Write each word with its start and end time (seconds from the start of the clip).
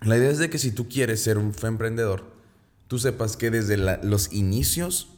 La 0.00 0.16
idea 0.16 0.30
es 0.30 0.38
de 0.38 0.50
que 0.50 0.58
si 0.58 0.70
tú 0.70 0.88
quieres 0.88 1.22
ser 1.22 1.38
un 1.38 1.52
emprendedor, 1.62 2.24
tú 2.86 2.98
sepas 2.98 3.36
que 3.36 3.50
desde 3.50 3.76
los 3.76 4.32
inicios 4.32 5.10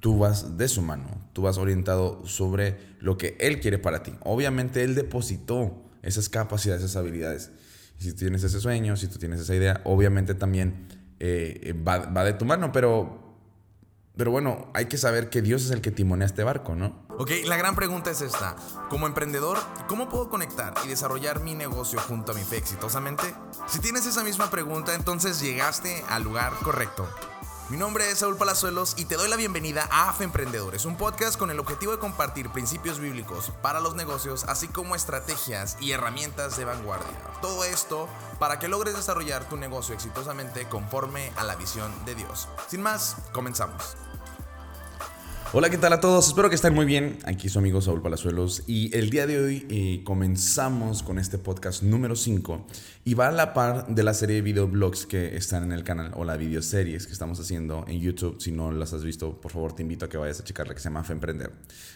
tú 0.00 0.18
vas 0.18 0.58
de 0.58 0.68
su 0.68 0.82
mano, 0.82 1.08
tú 1.32 1.42
vas 1.42 1.58
orientado 1.58 2.26
sobre 2.26 2.78
lo 3.00 3.16
que 3.16 3.36
Él 3.40 3.60
quiere 3.60 3.78
para 3.78 4.02
ti. 4.02 4.12
Obviamente 4.20 4.82
Él 4.82 4.94
depositó 4.94 5.82
esas 6.02 6.28
capacidades, 6.28 6.82
esas 6.82 6.96
habilidades. 6.96 7.50
Si 7.98 8.12
tú 8.12 8.18
tienes 8.18 8.44
ese 8.44 8.60
sueño, 8.60 8.96
si 8.96 9.08
tú 9.08 9.18
tienes 9.18 9.40
esa 9.40 9.54
idea, 9.54 9.80
obviamente 9.84 10.34
también 10.34 10.88
eh, 11.20 11.74
va, 11.86 11.98
va, 11.98 12.24
de 12.24 12.32
tu 12.34 12.44
mano, 12.44 12.70
pero 12.72 13.26
pero 14.18 14.32
bueno, 14.32 14.68
hay 14.74 14.86
que 14.86 14.98
saber 14.98 15.30
que 15.30 15.42
Dios 15.42 15.64
es 15.64 15.70
el 15.70 15.80
que 15.80 15.92
timonea 15.92 16.26
este 16.26 16.42
barco, 16.42 16.74
¿no? 16.74 17.06
Ok, 17.20 17.32
la 17.46 17.56
gran 17.56 17.74
pregunta 17.74 18.12
es 18.12 18.20
esta. 18.20 18.54
Como 18.88 19.08
emprendedor, 19.08 19.58
¿cómo 19.88 20.08
puedo 20.08 20.28
conectar 20.28 20.72
y 20.84 20.88
desarrollar 20.88 21.40
mi 21.40 21.56
negocio 21.56 21.98
junto 21.98 22.30
a 22.30 22.34
mi 22.36 22.44
fe 22.44 22.58
exitosamente? 22.58 23.34
Si 23.66 23.80
tienes 23.80 24.06
esa 24.06 24.22
misma 24.22 24.50
pregunta, 24.50 24.94
entonces 24.94 25.40
llegaste 25.40 26.04
al 26.08 26.22
lugar 26.22 26.52
correcto. 26.62 27.08
Mi 27.70 27.76
nombre 27.76 28.08
es 28.08 28.20
Saúl 28.20 28.36
Palazuelos 28.36 28.94
y 28.96 29.06
te 29.06 29.16
doy 29.16 29.28
la 29.28 29.34
bienvenida 29.34 29.88
a 29.90 30.10
AFE 30.10 30.22
Emprendedores, 30.22 30.84
un 30.84 30.96
podcast 30.96 31.36
con 31.36 31.50
el 31.50 31.58
objetivo 31.58 31.90
de 31.90 31.98
compartir 31.98 32.50
principios 32.50 33.00
bíblicos 33.00 33.50
para 33.62 33.80
los 33.80 33.96
negocios, 33.96 34.44
así 34.44 34.68
como 34.68 34.94
estrategias 34.94 35.76
y 35.80 35.90
herramientas 35.90 36.56
de 36.56 36.66
vanguardia. 36.66 37.18
Todo 37.42 37.64
esto 37.64 38.08
para 38.38 38.60
que 38.60 38.68
logres 38.68 38.94
desarrollar 38.94 39.48
tu 39.48 39.56
negocio 39.56 39.92
exitosamente 39.92 40.68
conforme 40.68 41.32
a 41.36 41.42
la 41.42 41.56
visión 41.56 41.92
de 42.04 42.14
Dios. 42.14 42.48
Sin 42.68 42.80
más, 42.80 43.16
comenzamos. 43.32 43.96
Hola, 45.54 45.70
¿qué 45.70 45.78
tal 45.78 45.94
a 45.94 46.00
todos? 46.00 46.28
Espero 46.28 46.50
que 46.50 46.56
estén 46.56 46.74
muy 46.74 46.84
bien. 46.84 47.16
Aquí 47.24 47.48
su 47.48 47.58
amigo 47.58 47.80
Saúl 47.80 48.02
Palazuelos 48.02 48.64
y 48.66 48.94
el 48.94 49.08
día 49.08 49.26
de 49.26 49.42
hoy 49.42 49.66
eh, 49.70 50.02
comenzamos 50.04 51.02
con 51.02 51.18
este 51.18 51.38
podcast 51.38 51.82
número 51.82 52.16
5 52.16 52.66
y 53.06 53.14
va 53.14 53.28
a 53.28 53.32
la 53.32 53.54
par 53.54 53.86
de 53.86 54.02
la 54.02 54.12
serie 54.12 54.36
de 54.36 54.42
videoblogs 54.42 55.06
que 55.06 55.38
están 55.38 55.64
en 55.64 55.72
el 55.72 55.84
canal 55.84 56.12
o 56.16 56.24
la 56.26 56.36
videoseries 56.36 57.06
que 57.06 57.14
estamos 57.14 57.40
haciendo 57.40 57.86
en 57.88 57.98
YouTube. 57.98 58.38
Si 58.42 58.52
no 58.52 58.70
las 58.72 58.92
has 58.92 59.04
visto, 59.04 59.40
por 59.40 59.50
favor 59.50 59.72
te 59.72 59.80
invito 59.80 60.04
a 60.04 60.10
que 60.10 60.18
vayas 60.18 60.38
a 60.38 60.44
checarla 60.44 60.74
que 60.74 60.80
se 60.80 60.90
llama 60.90 61.02
Fe 61.02 61.14
Emprender. 61.14 61.50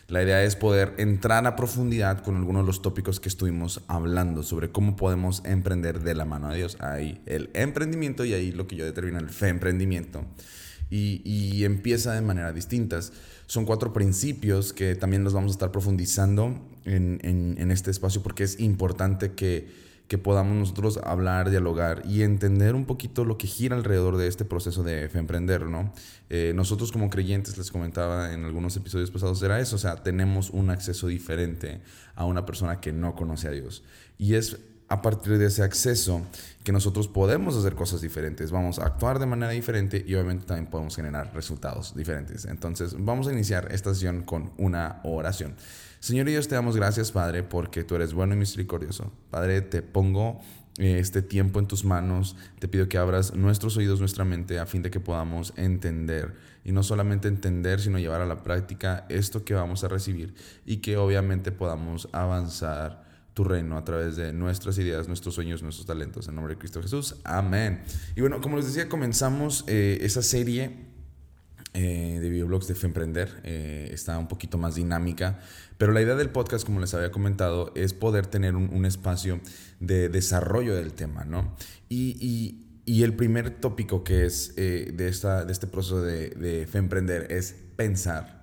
La 0.09 0.23
idea 0.23 0.43
es 0.43 0.57
poder 0.57 0.95
entrar 0.97 1.47
a 1.47 1.55
profundidad 1.55 2.23
con 2.23 2.37
algunos 2.37 2.63
de 2.63 2.69
los 2.69 2.81
tópicos 2.81 3.21
que 3.21 3.29
estuvimos 3.29 3.83
hablando 3.87 4.45
sobre 4.45 4.73
cómo 4.73 4.97
podemos 4.97 5.43
emprender 5.45 6.01
de 6.01 6.15
la 6.15 6.25
mano 6.25 6.49
de 6.49 6.57
Dios. 6.57 6.79
Ahí 6.81 7.21
el 7.27 7.51
emprendimiento 7.53 8.25
y 8.25 8.33
ahí 8.33 8.51
lo 8.51 8.67
que 8.67 8.77
yo 8.77 8.87
determino 8.87 9.19
el 9.19 9.29
fe 9.29 9.49
emprendimiento. 9.49 10.25
Y, 10.95 11.65
empieza 11.65 12.13
de 12.13 12.21
manera 12.21 12.53
distintas. 12.53 13.13
Son 13.47 13.65
cuatro 13.65 13.93
principios 13.93 14.73
que 14.73 14.95
también 14.95 15.25
los 15.25 15.33
vamos 15.33 15.53
a 15.53 15.55
estar 15.55 15.73
profundizando 15.73 16.61
en, 16.85 17.19
en, 17.23 17.71
este 17.71 17.91
espacio 17.91 18.23
porque 18.23 18.45
es 18.45 18.61
importante 18.61 19.33
que, 19.33 19.69
que, 20.09 20.19
podamos 20.19 20.55
nosotros 20.55 20.99
hablar, 21.03 21.49
dialogar 21.49 22.03
y 22.07 22.23
entender 22.23 22.75
un 22.75 22.85
poquito 22.85 23.25
lo 23.25 23.39
que 23.39 23.47
gira 23.47 23.75
alrededor 23.75 24.19
de 24.19 24.29
este 24.29 24.45
proceso 24.45 24.83
de 24.83 25.05
emprender, 25.15 25.67
¿no? 25.67 25.95
Eh, 26.29 26.53
nosotros 26.55 26.93
como 26.93 27.09
creyentes, 27.09 27.57
les 27.57 27.71
comentaba 27.71 28.33
en 28.35 28.45
algunos 28.45 28.77
episodios 28.77 29.11
pasados, 29.11 29.43
era 29.43 29.61
eso, 29.61 29.77
o 29.77 29.79
sea, 29.79 30.03
tenemos 30.03 30.51
un 30.51 30.69
acceso 30.69 31.07
diferente 31.07 31.81
a 32.15 32.27
una 32.27 32.45
persona 32.45 32.81
que 32.81 32.93
no 32.93 33.15
conoce 33.15 33.49
a 33.49 33.53
Dios. 33.53 33.83
Y 34.19 34.35
es 34.35 34.59
a 34.93 35.01
partir 35.01 35.39
de 35.39 35.47
ese 35.47 35.63
acceso 35.63 36.21
que 36.65 36.71
nosotros 36.71 37.09
podemos 37.09 37.57
hacer 37.57 37.75
cosas 37.75 38.03
diferentes, 38.03 38.51
vamos 38.51 38.79
a 38.79 38.85
actuar 38.85 39.19
de 39.19 39.25
manera 39.25 39.51
diferente 39.51 40.05
y 40.07 40.15
obviamente 40.15 40.45
también 40.45 40.67
podemos 40.67 40.95
generar 40.95 41.33
resultados 41.35 41.97
diferentes. 41.97 42.45
Entonces 42.45 42.95
vamos 42.99 43.27
a 43.27 43.33
iniciar 43.33 43.73
esta 43.73 43.95
sesión 43.95 44.23
con 44.23 44.53
una 44.59 45.01
oración. 45.03 45.55
Señor 45.99 46.27
Dios, 46.27 46.47
te 46.47 46.57
damos 46.57 46.77
gracias, 46.77 47.11
Padre, 47.11 47.43
porque 47.43 47.85
tú 47.85 47.95
eres 47.95 48.13
bueno 48.13 48.35
y 48.35 48.37
misericordioso. 48.37 49.11
Padre, 49.31 49.63
te 49.63 49.81
pongo 49.81 50.43
eh, 50.77 50.99
este 50.99 51.23
tiempo 51.23 51.59
en 51.59 51.69
tus 51.69 51.87
manos, 51.87 52.37
te 52.59 52.69
pido 52.69 52.87
que 52.91 52.99
abras 52.99 53.33
nuestros 53.35 53.79
oídos, 53.79 53.99
nuestra 53.99 54.27
mente, 54.27 54.59
a 54.59 54.67
fin 54.67 54.83
de 54.83 54.91
que 54.91 55.01
podamos 55.01 55.55
entender. 55.57 56.35
Y 56.65 56.73
no 56.73 56.83
solamente 56.83 57.29
entender, 57.29 57.81
sino 57.81 57.99
llevar 57.99 58.21
a 58.21 58.27
la 58.27 58.43
práctica 58.43 59.07
esto 59.09 59.43
que 59.43 59.55
vamos 59.55 59.85
a 59.85 59.89
recibir 59.89 60.35
y 60.67 60.77
que 60.77 60.99
obviamente 60.99 61.51
podamos 61.51 62.11
avanzar 62.13 63.11
tu 63.35 63.45
reino 63.45 63.79
a 63.79 63.85
través 63.85 64.17
de 64.17 64.33
nuestras 64.33 64.79
ideas, 64.79 65.09
nuestros 65.09 65.35
sueños, 65.35 65.63
nuestros 65.63 65.87
talentos. 65.87 66.29
En 66.29 66.35
nombre 66.35 66.55
de 66.55 66.59
Cristo 66.59 66.83
Jesús. 66.83 67.17
Amén. 67.25 67.83
Y 68.15 68.21
bueno, 68.21 68.41
como 68.41 68.57
les 68.57 68.67
decía, 68.67 68.89
comenzamos 68.89 69.65
eh, 69.67 69.99
esa 70.03 70.23
serie 70.23 70.77
eh, 71.73 72.19
de 72.21 72.29
videoblogs 72.29 72.69
de 72.69 72.75
Femprender. 72.75 73.41
Eh, 73.45 73.91
está 73.93 74.19
un 74.19 74.29
poquito 74.29 74.59
más 74.59 74.75
dinámica. 74.75 75.41
Pero 75.79 75.93
la 75.93 76.03
idea 76.03 76.15
del 76.15 76.31
podcast, 76.31 76.67
como 76.67 76.81
les 76.81 76.93
había 76.95 77.11
comentado, 77.11 77.73
es 77.75 77.95
poder 77.95 78.27
tener 78.27 78.55
un, 78.55 78.85
espacio 78.85 79.41
de 79.81 80.09
desarrollo 80.09 80.75
del 80.77 80.93
tema, 80.93 81.25
¿no? 81.25 81.57
Y, 81.89 82.59
el 82.87 83.15
primer 83.15 83.51
tópico 83.51 84.05
que 84.05 84.27
es 84.27 84.55
de, 84.55 85.09
esta, 85.09 85.45
de 85.45 85.53
este 85.53 85.67
proceso 85.67 86.03
de, 86.03 86.31
de 86.31 86.67
Femprender 86.67 87.33
es 87.33 87.57
pensar 87.75 88.42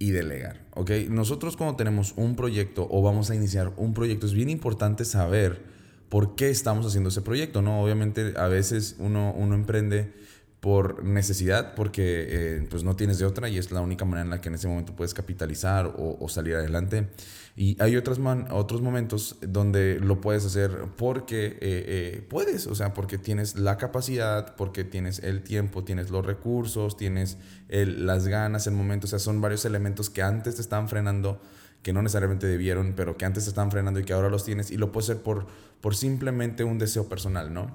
y 0.00 0.10
delegar. 0.10 0.64
¿ok? 0.74 0.90
Nosotros 1.08 1.56
cuando 1.56 1.76
tenemos 1.76 2.14
un 2.16 2.34
proyecto 2.34 2.88
o 2.90 3.02
vamos 3.02 3.30
a 3.30 3.36
iniciar 3.36 3.72
un 3.76 3.94
proyecto 3.94 4.26
es 4.26 4.32
bien 4.32 4.50
importante 4.50 5.04
saber 5.04 5.62
por 6.08 6.34
qué 6.34 6.48
estamos 6.50 6.86
haciendo 6.86 7.10
ese 7.10 7.20
proyecto. 7.20 7.62
¿no? 7.62 7.80
Obviamente 7.80 8.32
a 8.36 8.48
veces 8.48 8.96
uno, 8.98 9.32
uno 9.36 9.54
emprende 9.54 10.12
por 10.60 11.02
necesidad, 11.02 11.74
porque 11.74 12.26
eh, 12.28 12.66
pues 12.68 12.84
no 12.84 12.94
tienes 12.94 13.18
de 13.18 13.24
otra 13.24 13.48
y 13.48 13.56
es 13.56 13.72
la 13.72 13.80
única 13.80 14.04
manera 14.04 14.24
en 14.24 14.30
la 14.30 14.40
que 14.42 14.50
en 14.50 14.56
ese 14.56 14.68
momento 14.68 14.94
puedes 14.94 15.14
capitalizar 15.14 15.94
o, 15.96 16.28
salir 16.28 16.54
adelante. 16.54 17.08
Y 17.56 17.80
hay 17.82 17.96
otros, 17.96 18.20
otros 18.50 18.82
momentos 18.82 19.36
donde 19.40 19.98
lo 20.00 20.20
puedes 20.20 20.44
hacer 20.44 20.70
porque 20.96 21.46
eh, 21.46 21.58
eh, 21.60 22.26
puedes, 22.28 22.66
o 22.66 22.74
sea, 22.74 22.92
porque 22.92 23.16
tienes 23.16 23.56
la 23.56 23.78
capacidad, 23.78 24.54
porque 24.56 24.84
tienes 24.84 25.18
el 25.20 25.42
tiempo, 25.42 25.82
tienes 25.82 26.10
los 26.10 26.24
recursos, 26.24 26.96
tienes 26.96 27.38
las 27.68 28.28
ganas, 28.28 28.66
el 28.66 28.74
momento, 28.74 29.06
o 29.06 29.08
sea, 29.08 29.18
son 29.18 29.40
varios 29.40 29.64
elementos 29.64 30.10
que 30.10 30.22
antes 30.22 30.56
te 30.56 30.60
estaban 30.60 30.88
frenando 30.88 31.40
que 31.82 31.92
no 31.92 32.02
necesariamente 32.02 32.46
debieron, 32.46 32.92
pero 32.94 33.16
que 33.16 33.24
antes 33.24 33.44
te 33.44 33.50
estaban 33.50 33.70
frenando 33.70 34.00
y 34.00 34.04
que 34.04 34.12
ahora 34.12 34.28
los 34.28 34.44
tienes 34.44 34.70
y 34.70 34.76
lo 34.76 34.92
puedes 34.92 35.08
hacer 35.08 35.22
por, 35.22 35.46
por 35.80 35.96
simplemente 35.96 36.64
un 36.64 36.78
deseo 36.78 37.08
personal, 37.08 37.54
¿no? 37.54 37.74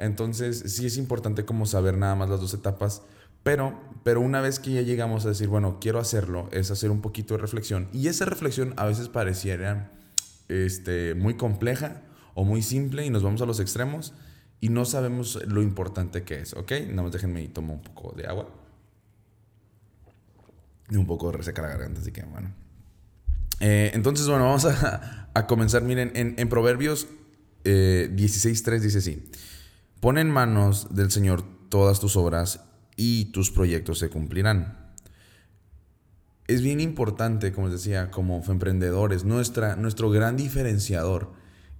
Entonces, 0.00 0.58
sí 0.66 0.86
es 0.86 0.96
importante 0.96 1.44
como 1.44 1.66
saber 1.66 1.96
nada 1.96 2.14
más 2.14 2.28
las 2.28 2.40
dos 2.40 2.54
etapas, 2.54 3.02
pero, 3.42 3.78
pero 4.02 4.20
una 4.20 4.40
vez 4.40 4.58
que 4.58 4.72
ya 4.72 4.82
llegamos 4.82 5.24
a 5.24 5.28
decir, 5.28 5.48
bueno, 5.48 5.78
quiero 5.80 5.98
hacerlo, 5.98 6.48
es 6.52 6.70
hacer 6.70 6.90
un 6.90 7.00
poquito 7.00 7.34
de 7.34 7.40
reflexión. 7.40 7.88
Y 7.92 8.08
esa 8.08 8.24
reflexión 8.24 8.74
a 8.76 8.86
veces 8.86 9.08
pareciera 9.08 9.92
este, 10.48 11.14
muy 11.14 11.34
compleja 11.34 12.02
o 12.34 12.44
muy 12.44 12.62
simple 12.62 13.04
y 13.06 13.10
nos 13.10 13.22
vamos 13.22 13.40
a 13.42 13.46
los 13.46 13.60
extremos 13.60 14.14
y 14.60 14.68
no 14.68 14.84
sabemos 14.84 15.38
lo 15.46 15.62
importante 15.62 16.22
que 16.22 16.40
es, 16.40 16.54
¿ok? 16.54 16.72
Nada 16.88 17.04
más 17.04 17.12
déjenme 17.12 17.42
y 17.42 17.48
tomo 17.48 17.74
un 17.74 17.82
poco 17.82 18.14
de 18.14 18.26
agua. 18.26 18.48
Y 20.90 20.96
un 20.96 21.06
poco 21.06 21.30
de 21.30 21.38
reseca 21.38 21.62
la 21.62 21.68
garganta, 21.68 22.00
así 22.00 22.12
que 22.12 22.22
bueno. 22.24 22.52
Eh, 23.60 23.90
entonces, 23.94 24.26
bueno, 24.26 24.44
vamos 24.44 24.64
a, 24.64 25.46
comenzar. 25.46 25.82
Miren, 25.82 26.12
en, 26.14 26.48
Proverbios 26.48 27.06
eh, 27.64 28.10
16.3 28.12 28.80
dice 28.80 28.98
así. 28.98 29.30
Pon 30.00 30.16
en 30.16 30.30
manos 30.30 30.94
del 30.94 31.10
Señor 31.10 31.42
todas 31.68 32.00
tus 32.00 32.16
obras 32.16 32.60
y 32.96 33.26
tus 33.26 33.50
proyectos 33.50 33.98
se 33.98 34.08
cumplirán. 34.08 34.94
Es 36.46 36.62
bien 36.62 36.80
importante, 36.80 37.52
como 37.52 37.68
les 37.68 37.84
decía, 37.84 38.10
como 38.10 38.42
emprendedores, 38.48 39.24
nuestra, 39.24 39.76
nuestro 39.76 40.10
gran 40.10 40.38
diferenciador 40.38 41.32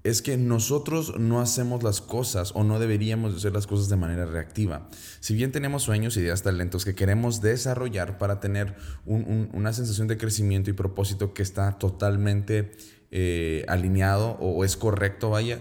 es 0.02 0.20
que 0.20 0.36
nosotros 0.36 1.18
no 1.18 1.40
hacemos 1.40 1.82
las 1.82 2.02
cosas 2.02 2.52
o 2.54 2.62
no 2.62 2.78
deberíamos 2.78 3.34
hacer 3.34 3.52
las 3.52 3.66
cosas 3.66 3.88
de 3.88 3.96
manera 3.96 4.26
reactiva. 4.26 4.88
Si 5.20 5.34
bien 5.34 5.50
tenemos 5.50 5.82
sueños, 5.82 6.16
ideas, 6.18 6.42
talentos 6.42 6.84
que 6.84 6.94
queremos 6.94 7.40
desarrollar 7.40 8.18
para 8.18 8.38
tener 8.38 8.76
una 9.06 9.72
sensación 9.72 10.08
de 10.08 10.18
crecimiento 10.18 10.68
y 10.68 10.74
propósito 10.74 11.32
que 11.32 11.42
está 11.42 11.78
totalmente 11.78 12.72
eh, 13.10 13.64
alineado 13.66 14.32
o 14.40 14.64
es 14.64 14.76
correcto, 14.76 15.30
vaya, 15.30 15.60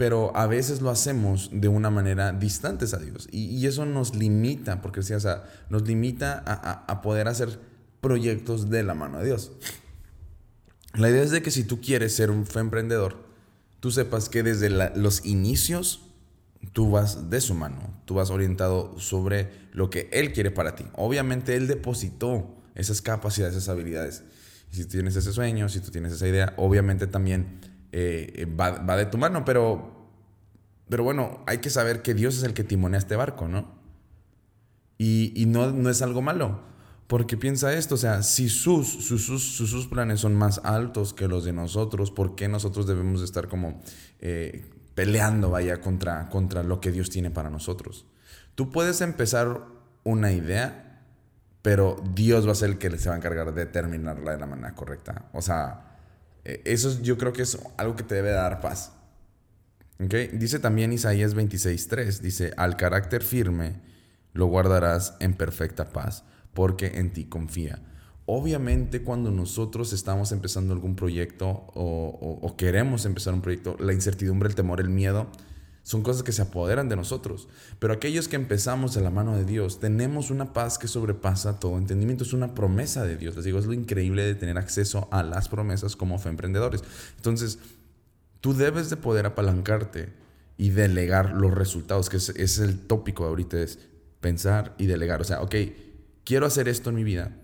pero 0.00 0.34
a 0.34 0.46
veces 0.46 0.80
lo 0.80 0.88
hacemos 0.88 1.50
de 1.52 1.68
una 1.68 1.90
manera 1.90 2.32
distantes 2.32 2.94
a 2.94 2.96
Dios. 2.96 3.28
Y, 3.30 3.66
eso 3.66 3.84
nos 3.84 4.16
limita, 4.16 4.80
porque 4.80 5.00
o 5.00 5.02
sea, 5.02 5.44
nos 5.68 5.86
limita 5.86 6.42
a, 6.42 7.02
poder 7.02 7.28
hacer 7.28 7.60
proyectos 8.00 8.70
de 8.70 8.82
la 8.82 8.94
mano 8.94 9.18
de 9.18 9.26
Dios. 9.26 9.52
La 10.94 11.10
idea 11.10 11.22
es 11.22 11.32
de 11.32 11.42
que 11.42 11.50
si 11.50 11.64
tú 11.64 11.82
quieres 11.82 12.16
ser 12.16 12.30
un 12.30 12.46
emprendedor, 12.54 13.18
tú 13.80 13.90
sepas 13.90 14.30
que 14.30 14.42
desde 14.42 14.70
los 14.70 15.26
inicios 15.26 16.00
tú 16.72 16.90
vas 16.90 17.28
de 17.28 17.42
su 17.42 17.52
mano, 17.52 17.76
tú 18.06 18.14
vas 18.14 18.30
orientado 18.30 18.98
sobre 18.98 19.50
lo 19.74 19.90
que 19.90 20.08
Él 20.12 20.32
quiere 20.32 20.50
para 20.50 20.76
ti. 20.76 20.86
Obviamente 20.94 21.56
Él 21.56 21.66
depositó 21.66 22.56
esas 22.74 23.02
capacidades, 23.02 23.54
esas 23.54 23.68
habilidades. 23.68 24.22
Si 24.70 24.82
tú 24.84 24.92
tienes 24.92 25.14
ese 25.16 25.34
sueño, 25.34 25.68
si 25.68 25.80
tú 25.80 25.90
tienes 25.90 26.14
esa 26.14 26.26
idea, 26.26 26.54
obviamente 26.56 27.06
también 27.06 27.60
eh, 27.92 28.46
va, 28.58 28.96
de 28.96 29.06
tu 29.06 29.18
mano, 29.18 29.44
pero, 29.44 29.99
pero 30.90 31.04
bueno, 31.04 31.42
hay 31.46 31.58
que 31.58 31.70
saber 31.70 32.02
que 32.02 32.12
Dios 32.12 32.36
es 32.36 32.42
el 32.42 32.52
que 32.52 32.64
timonea 32.64 32.98
este 32.98 33.16
barco, 33.16 33.48
¿no? 33.48 33.78
Y, 34.98 35.46
no, 35.46 35.70
no, 35.70 35.88
es 35.88 36.02
algo 36.02 36.20
malo, 36.20 36.60
porque 37.06 37.38
piensa 37.38 37.72
esto, 37.72 37.94
o 37.94 37.98
sea, 37.98 38.22
si 38.22 38.50
sus, 38.50 38.86
sus, 38.86 39.24
sus, 39.24 39.86
planes 39.86 40.20
son 40.20 40.34
más 40.34 40.60
altos 40.62 41.14
que 41.14 41.26
los 41.26 41.44
de 41.44 41.54
nosotros, 41.54 42.10
¿por 42.10 42.34
qué 42.34 42.48
nosotros 42.48 42.86
debemos 42.86 43.22
estar 43.22 43.48
como... 43.48 43.80
Eh, 44.18 44.68
peleando, 44.94 45.50
vaya, 45.50 45.80
contra, 45.80 46.28
contra 46.28 46.62
lo 46.62 46.80
que 46.80 46.92
Dios 46.92 47.08
tiene 47.08 47.30
para 47.30 47.48
nosotros. 47.48 48.04
Tú 48.54 48.70
puedes 48.70 49.00
empezar 49.00 49.64
una 50.04 50.32
idea, 50.32 51.06
pero 51.62 51.96
Dios 52.12 52.46
va 52.46 52.52
a 52.52 52.54
ser 52.54 52.68
el 52.68 52.78
que 52.78 52.90
se 52.98 53.08
va 53.08 53.14
a 53.14 53.18
encargar 53.18 53.54
de 53.54 53.64
terminarla 53.64 54.32
de 54.32 54.38
la 54.38 54.44
manera 54.44 54.74
correcta. 54.74 55.30
O 55.32 55.40
sea, 55.40 55.96
eh, 56.44 56.60
eso 56.66 57.00
yo 57.00 57.16
creo 57.16 57.32
que 57.32 57.40
es 57.42 57.58
algo 57.78 57.96
que 57.96 58.02
te 58.02 58.14
debe 58.14 58.30
dar 58.30 58.60
paz. 58.60 58.92
Dice 60.08 60.58
también 60.60 60.94
Isaías 60.94 61.36
26.3, 61.36 62.20
dice, 62.20 62.54
al 62.56 62.78
carácter 62.78 63.22
firme 63.22 63.82
lo 64.32 64.46
guardarás 64.46 65.14
en 65.20 65.34
perfecta 65.34 65.90
paz, 65.90 66.24
porque 66.54 66.98
en 66.98 67.12
ti 67.12 67.26
confía. 67.26 67.82
Obviamente 68.24 69.02
cuando 69.02 69.30
nosotros 69.30 69.92
estamos 69.92 70.32
empezando 70.32 70.72
algún 70.72 70.96
proyecto 70.96 71.66
o, 71.74 72.54
queremos 72.56 73.04
empezar 73.04 73.34
un 73.34 73.42
proyecto, 73.42 73.76
la 73.78 73.92
incertidumbre, 73.92 74.48
el 74.48 74.54
temor, 74.54 74.80
el 74.80 74.88
miedo, 74.88 75.26
son 75.82 76.02
cosas 76.02 76.22
que 76.22 76.32
se 76.32 76.42
apoderan 76.42 76.88
de 76.88 76.96
nosotros. 76.96 77.48
Pero 77.78 77.92
aquellos 77.92 78.28
que 78.28 78.36
empezamos 78.36 78.94
de 78.94 79.02
la 79.02 79.10
mano 79.10 79.36
de 79.36 79.44
Dios, 79.44 79.80
tenemos 79.80 80.30
una 80.30 80.52
paz 80.54 80.78
que 80.78 80.88
sobrepasa 80.88 81.58
todo 81.58 81.76
entendimiento. 81.76 82.22
Es 82.22 82.32
una 82.32 82.54
promesa 82.54 83.04
de 83.04 83.16
Dios. 83.16 83.34
Les 83.34 83.44
digo, 83.44 83.58
es 83.58 83.66
lo 83.66 83.72
increíble 83.72 84.22
de 84.22 84.34
tener 84.34 84.56
acceso 84.56 85.08
a 85.10 85.22
las 85.22 85.48
promesas 85.48 85.96
como 85.96 86.18
fe 86.18 86.28
emprendedores. 86.28 86.84
Entonces, 87.16 87.58
tú 88.40 88.54
debes 88.54 88.90
de 88.90 88.96
poder 88.96 89.26
apalancarte 89.26 90.12
y 90.56 90.70
delegar 90.70 91.34
los 91.34 91.52
resultados, 91.52 92.08
que 92.08 92.16
es, 92.16 92.58
el 92.58 92.78
tópico 92.80 93.24
ahorita, 93.24 93.60
es 93.60 93.78
pensar 94.20 94.74
y 94.78 94.86
delegar. 94.86 95.20
O 95.20 95.24
sea, 95.24 95.40
ok, 95.42 95.54
quiero 96.24 96.46
hacer 96.46 96.68
esto 96.68 96.90
en 96.90 96.96
mi 96.96 97.04
vida 97.04 97.36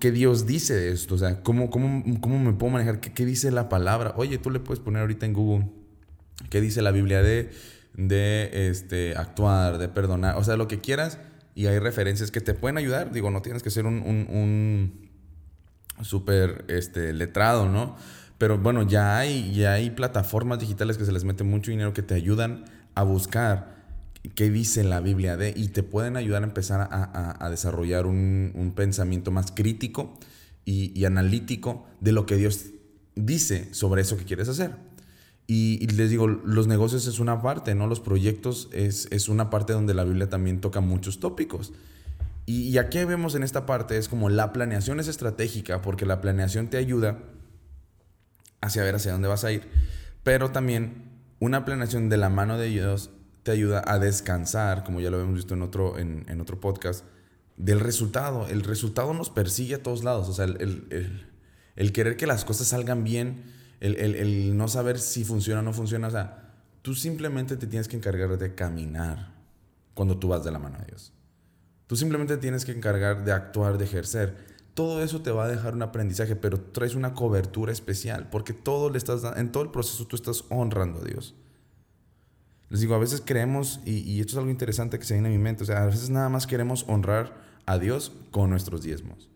qué 0.00 0.10
Dios 0.10 0.46
dice 0.46 0.74
de 0.74 0.92
esto, 0.92 1.14
o 1.14 1.18
sea, 1.18 1.42
cómo, 1.42 1.70
cómo, 1.70 2.02
cómo 2.20 2.38
me 2.38 2.52
puedo 2.52 2.72
manejar, 2.72 3.00
¿Qué, 3.00 3.12
¿Qué, 3.12 3.24
dice 3.24 3.50
la 3.50 3.68
palabra. 3.68 4.14
Oye, 4.16 4.38
tú 4.38 4.50
le 4.50 4.60
puedes 4.60 4.80
poner 4.80 5.02
ahorita 5.02 5.26
en 5.26 5.32
Google 5.32 5.68
qué 6.50 6.60
dice 6.60 6.82
la 6.82 6.90
Biblia 6.90 7.22
de, 7.22 7.50
de 7.94 8.68
este, 8.68 9.16
actuar, 9.16 9.78
de 9.78 9.88
perdonar, 9.88 10.36
o 10.36 10.44
sea, 10.44 10.56
lo 10.56 10.68
que 10.68 10.80
quieras, 10.80 11.18
y 11.54 11.66
hay 11.66 11.78
referencias 11.78 12.30
que 12.30 12.40
te 12.40 12.54
pueden 12.54 12.78
ayudar. 12.78 13.12
Digo, 13.12 13.30
no 13.30 13.42
tienes 13.42 13.62
que 13.62 13.70
ser 13.70 13.86
un, 13.86 14.02
un, 14.02 14.26
un 14.28 16.04
súper 16.04 16.64
este, 16.68 17.12
letrado, 17.12 17.68
¿no? 17.68 17.96
Pero 18.38 18.58
bueno, 18.58 18.82
ya 18.82 19.18
hay, 19.18 19.52
ya 19.52 19.74
hay 19.74 19.90
plataformas 19.90 20.58
digitales 20.58 20.98
que 20.98 21.04
se 21.04 21.12
les 21.12 21.24
mete 21.24 21.44
mucho 21.44 21.70
dinero 21.70 21.94
que 21.94 22.02
te 22.02 22.14
ayudan 22.14 22.64
a 22.94 23.02
buscar 23.02 23.76
qué 24.34 24.50
dice 24.50 24.84
la 24.84 25.00
Biblia 25.00 25.36
de, 25.36 25.54
y 25.56 25.68
te 25.68 25.82
pueden 25.82 26.16
ayudar 26.16 26.42
a 26.42 26.46
empezar 26.46 26.88
a, 26.90 27.50
desarrollar 27.50 28.06
un, 28.06 28.72
pensamiento 28.74 29.30
más 29.30 29.52
crítico 29.52 30.18
y, 30.64 31.04
analítico 31.04 31.86
de 32.00 32.12
lo 32.12 32.26
que 32.26 32.36
Dios 32.36 32.66
dice 33.14 33.72
sobre 33.72 34.02
eso 34.02 34.16
que 34.16 34.24
quieres 34.24 34.48
hacer. 34.48 34.76
Y, 35.46 35.86
les 35.86 36.10
digo, 36.10 36.26
los 36.26 36.66
negocios 36.66 37.06
es 37.06 37.20
una 37.20 37.40
parte, 37.40 37.74
¿no? 37.74 37.86
Los 37.86 38.00
proyectos 38.00 38.68
es, 38.72 39.06
es 39.12 39.28
una 39.28 39.48
parte 39.48 39.72
donde 39.72 39.94
la 39.94 40.04
Biblia 40.04 40.28
también 40.28 40.60
toca 40.60 40.80
muchos 40.80 41.20
tópicos. 41.20 41.72
Y, 42.46 42.62
y 42.62 42.78
aquí 42.78 43.02
vemos 43.04 43.34
en 43.34 43.44
esta 43.44 43.64
parte 43.64 43.96
es 43.96 44.08
como 44.08 44.28
la 44.28 44.52
planeación 44.52 45.00
es 45.00 45.08
estratégica 45.08 45.82
porque 45.82 46.04
la 46.04 46.20
planeación 46.20 46.68
te 46.68 46.76
ayuda 46.76 47.18
hacia 48.60 48.82
ver 48.82 48.94
hacia 48.94 49.12
dónde 49.12 49.28
vas 49.28 49.44
a 49.44 49.52
ir, 49.52 49.62
pero 50.22 50.50
también 50.50 51.10
una 51.38 51.64
planeación 51.64 52.08
de 52.08 52.16
la 52.16 52.28
mano 52.28 52.58
de 52.58 52.68
Dios 52.68 53.10
te 53.42 53.52
ayuda 53.52 53.82
a 53.86 53.98
descansar, 53.98 54.82
como 54.84 55.00
ya 55.00 55.10
lo 55.10 55.20
hemos 55.20 55.34
visto 55.34 55.54
en 55.54 55.62
otro, 55.62 55.98
en, 55.98 56.24
en 56.28 56.40
otro 56.40 56.60
podcast, 56.60 57.04
del 57.56 57.80
resultado. 57.80 58.46
El 58.48 58.62
resultado 58.62 59.14
nos 59.14 59.30
persigue 59.30 59.76
a 59.76 59.82
todos 59.82 60.04
lados. 60.04 60.28
O 60.28 60.32
sea, 60.32 60.46
el, 60.46 60.60
el, 60.90 61.26
el 61.76 61.92
querer 61.92 62.16
que 62.16 62.26
las 62.26 62.44
cosas 62.44 62.68
salgan 62.68 63.04
bien, 63.04 63.44
el, 63.80 64.56
no 64.56 64.68
saber 64.68 64.98
si 64.98 65.24
funciona 65.24 65.60
o 65.60 65.62
no 65.62 65.72
funciona. 65.72 66.08
O 66.08 66.10
sea, 66.10 66.54
tú 66.82 66.94
simplemente 66.94 67.56
te 67.56 67.66
tienes 67.66 67.88
que 67.88 67.96
encargar 67.96 68.36
de 68.38 68.54
caminar 68.54 69.34
cuando 69.94 70.18
tú 70.18 70.28
vas 70.28 70.44
de 70.44 70.50
la 70.50 70.58
mano 70.58 70.78
de 70.78 70.86
Dios. 70.86 71.12
Tú 71.86 71.96
simplemente 71.96 72.36
tienes 72.36 72.64
que 72.64 72.72
encargar 72.72 73.24
de 73.24 73.32
actuar, 73.32 73.78
de 73.78 73.84
ejercer. 73.84 74.55
Todo 74.76 75.02
eso 75.02 75.22
te 75.22 75.30
va 75.30 75.46
a 75.46 75.48
dejar 75.48 75.72
un 75.72 75.80
aprendizaje, 75.80 76.36
pero 76.36 76.60
traes 76.60 76.94
una 76.94 77.14
cobertura 77.14 77.72
especial, 77.72 78.28
porque 78.28 78.52
todo 78.52 78.90
le 78.90 78.98
estás 78.98 79.22
en 79.38 79.50
todo 79.50 79.62
el 79.62 79.70
proceso 79.70 80.06
tú 80.06 80.16
estás 80.16 80.44
honrando 80.50 81.00
a 81.00 81.04
Dios. 81.04 81.34
Les 82.68 82.80
digo, 82.80 82.94
a 82.94 82.98
veces 82.98 83.22
creemos, 83.24 83.80
y, 83.86 84.20
esto 84.20 84.32
es 84.32 84.36
algo 84.36 84.50
interesante 84.50 84.98
que 84.98 85.06
se 85.06 85.14
viene 85.14 85.30
a 85.30 85.32
mi 85.32 85.38
mente, 85.38 85.62
o 85.62 85.66
sea, 85.66 85.82
a 85.82 85.86
veces 85.86 86.10
nada 86.10 86.28
más 86.28 86.46
queremos 86.46 86.84
honrar 86.88 87.40
a 87.64 87.78
Dios 87.78 88.12
con 88.30 88.50
nuestros 88.50 88.82
diezmos. 88.82 89.30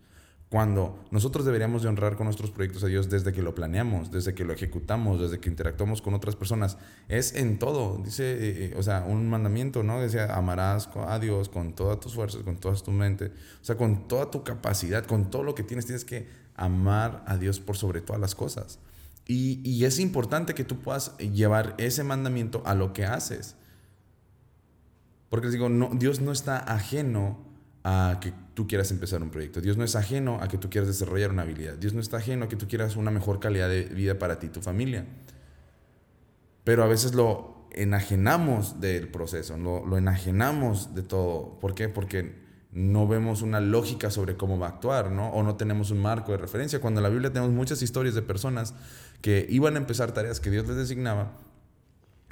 Cuando 0.51 0.99
nosotros 1.13 1.45
deberíamos 1.45 1.85
de 1.85 1.89
honrar 1.89 2.17
con 2.17 2.25
nuestros 2.25 2.51
proyectos 2.51 2.83
a 2.83 2.89
Dios 2.89 3.09
desde 3.09 3.33
que 3.33 3.41
lo 3.41 3.55
planeamos, 3.55 4.11
desde 4.11 4.35
que 4.35 4.45
lo 4.45 4.53
ejecutamos, 4.53 5.21
desde 5.21 5.39
que 5.39 5.49
interactuamos 5.49 6.03
con 6.03 6.13
otras 6.13 6.35
personas, 6.35 6.77
es 7.09 7.37
en 7.37 7.61
todo. 7.61 8.03
Dice, 8.05 8.25
eh, 8.33 8.65
eh, 8.65 8.75
o 8.77 8.83
sea, 8.83 9.05
un 9.07 9.31
mandamiento, 9.31 9.85
¿no? 9.85 10.01
Decía, 10.01 10.35
amarás 10.35 10.89
a 11.07 11.21
Dios 11.21 11.49
con 11.49 11.73
todas 11.73 12.01
tus 12.01 12.15
fuerzas, 12.15 12.43
con 12.43 12.57
toda 12.57 12.75
tu 12.75 12.91
mente, 12.91 13.27
o 13.27 13.65
sea, 13.65 13.77
con 13.77 14.09
toda 14.09 14.33
tu 14.33 14.43
capacidad, 14.43 15.07
con 15.07 15.31
todo 15.31 15.45
lo 15.45 15.55
que 15.55 15.63
tienes, 15.63 15.87
tienes 15.87 16.05
que 16.05 16.27
amar 16.57 17.23
a 17.29 17.37
Dios 17.37 17.61
por 17.61 17.77
sobre 17.77 18.01
todas 18.01 18.21
las 18.21 18.35
cosas. 18.35 18.81
Y, 19.29 19.85
es 19.85 20.01
importante 20.01 20.55
que 20.55 20.65
tú 20.65 20.81
puedas 20.81 21.17
llevar 21.19 21.77
ese 21.79 22.03
mandamiento 22.03 22.61
a 22.67 22.75
lo 22.75 22.93
que 22.93 23.05
haces. 23.05 23.55
Porque 25.29 25.47
les 25.47 25.53
digo, 25.53 25.69
no, 25.69 25.91
Dios 25.93 26.21
no 26.21 26.33
está 26.33 26.59
ajeno 26.59 27.39
a 27.85 28.19
que 28.21 28.33
tú 28.61 28.69
quieras 28.69 28.91
empezar 28.91 29.23
un 29.23 29.31
proyecto. 29.31 29.63
Dios 29.63 29.79
no 29.79 29.85
es 29.85 29.97
ajeno 29.97 30.39
a 30.43 30.49
que 30.49 30.59
tú 30.59 30.69
quieras 30.69 30.87
desarrollar 30.87 31.31
una 31.31 31.43
habilidad. 31.43 31.79
Dios 31.79 31.95
no 31.95 32.01
está 32.03 32.19
ajeno 32.19 32.45
a 32.45 32.49
que 32.51 32.57
tú 32.57 32.69
quieras 32.69 32.95
una 32.97 33.11
mejor 33.11 33.41
calidad 33.41 33.71
de 33.71 33.85
vida 33.85 34.19
para 34.19 34.39
ti 34.39 34.49
y 34.49 34.51
tu 34.51 34.61
familia. 34.61 35.07
Pero 36.63 36.85
a 36.85 36.87
veces 36.87 37.15
lo 37.15 37.65
enajenamos 37.73 38.79
del 38.79 39.09
proceso, 39.09 39.57
lo, 39.57 39.87
lo 39.87 39.97
enajenamos 39.97 40.95
de 40.95 41.03
todo. 41.03 41.59
¿Por 41.59 41.75
qué? 41.75 41.89
Porque 41.89 42.35
no 42.71 43.09
vemos 43.09 43.41
una 43.41 43.61
lógica 43.61 44.11
sobre 44.11 44.37
cómo 44.37 44.59
va 44.59 44.67
a 44.67 44.71
actuar, 44.73 45.11
¿no? 45.11 45.31
O 45.31 45.43
no 45.43 45.57
tenemos 45.57 45.91
un 45.91 46.03
marco 46.03 46.33
de 46.33 46.37
referencia. 46.37 46.83
Cuando 46.83 47.01
en 47.01 47.05
la 47.05 47.09
Biblia 47.09 47.33
tenemos 47.33 47.55
muchas 47.55 47.81
historias 47.81 48.15
de 48.15 48.21
personas 48.21 48.75
que 49.23 49.47
iban 49.49 49.77
a 49.77 49.79
empezar 49.79 50.13
tareas 50.13 50.39
que 50.39 50.51
Dios 50.51 50.69
les 50.69 50.77
designaba, 50.77 51.33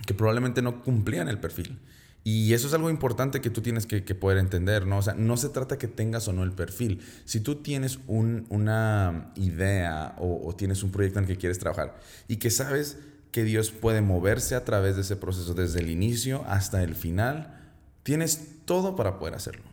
que 0.06 0.12
probablemente 0.12 0.60
no 0.60 0.82
cumplían 0.82 1.26
el 1.28 1.40
perfil. 1.40 1.80
Y 2.24 2.52
eso 2.52 2.66
es 2.66 2.74
algo 2.74 2.90
importante 2.90 3.40
que 3.40 3.48
tú 3.48 3.62
tienes 3.62 3.86
que, 3.86 4.02
poder 4.14 4.38
entender, 4.38 4.86
¿no? 4.86 4.98
O 4.98 5.02
sea, 5.02 5.14
no 5.14 5.36
se 5.36 5.48
trata 5.48 5.78
que 5.78 5.88
tengas 5.88 6.28
o 6.28 6.32
no 6.32 6.42
el 6.42 6.52
perfil. 6.52 7.00
Si 7.24 7.40
tú 7.40 7.56
tienes 7.56 8.00
una 8.06 9.32
idea 9.36 10.14
o 10.18 10.54
tienes 10.54 10.82
un 10.82 10.90
proyecto 10.90 11.20
en 11.20 11.24
el 11.24 11.28
que 11.30 11.38
quieres 11.38 11.58
trabajar 11.58 11.98
y 12.26 12.36
que 12.36 12.50
sabes 12.50 12.98
que 13.30 13.44
Dios 13.44 13.70
puede 13.70 14.00
moverse 14.00 14.54
a 14.54 14.64
través 14.64 14.96
de 14.96 15.02
ese 15.02 15.16
proceso 15.16 15.54
desde 15.54 15.80
el 15.80 15.90
inicio 15.90 16.44
hasta 16.46 16.82
el 16.82 16.94
final, 16.94 17.72
tienes 18.02 18.64
todo 18.64 18.96
para 18.96 19.18
poder 19.18 19.34
hacerlo. 19.34 19.64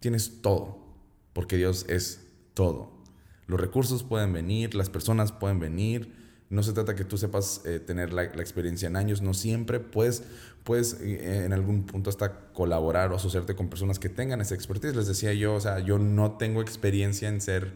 Tienes 0.00 0.40
todo, 0.42 0.78
porque 1.32 1.56
Dios 1.56 1.84
es 1.88 2.20
todo. 2.54 2.92
Los 3.46 3.60
recursos 3.60 4.04
pueden 4.04 4.32
venir, 4.32 4.74
las 4.74 4.88
personas 4.90 5.32
pueden 5.32 5.58
venir. 5.58 6.14
No 6.50 6.64
se 6.64 6.72
trata 6.72 6.96
que 6.96 7.04
tú 7.04 7.16
sepas 7.16 7.62
eh, 7.64 7.78
tener 7.78 8.12
la, 8.12 8.24
experiencia 8.24 8.88
en 8.88 8.96
años, 8.96 9.22
no 9.22 9.34
siempre. 9.34 9.78
Puedes, 9.78 10.24
puedes 10.64 10.94
eh, 11.00 11.44
en 11.44 11.52
algún 11.52 11.84
punto 11.86 12.10
hasta 12.10 12.52
colaborar 12.52 13.12
o 13.12 13.16
asociarte 13.16 13.54
con 13.54 13.70
personas 13.70 14.00
que 14.00 14.08
tengan 14.08 14.40
esa 14.40 14.56
expertise. 14.56 14.96
Les 14.96 15.06
decía 15.06 15.32
yo, 15.32 15.54
o 15.54 15.60
sea, 15.60 15.78
yo 15.78 15.98
no 15.98 16.32
tengo 16.32 16.60
experiencia 16.60 17.28
en 17.28 17.40
ser 17.40 17.72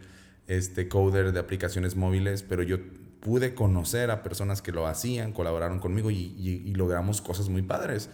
este 0.47 0.89
coder 0.89 1.31
de 1.31 1.39
aplicaciones 1.39 1.95
móviles, 1.95 2.43
pero 2.43 2.63
yo 2.63 2.77
pude 3.21 3.55
conocer 3.55 4.11
a 4.11 4.21
personas 4.21 4.61
que 4.61 4.73
lo 4.73 4.87
hacían, 4.87 5.31
colaboraron 5.31 5.79
conmigo 5.79 6.11
y, 6.11 6.35
y 6.37 6.73
logramos 6.75 7.21
cosas 7.21 7.47
muy 7.47 7.61
padres. 7.61 8.09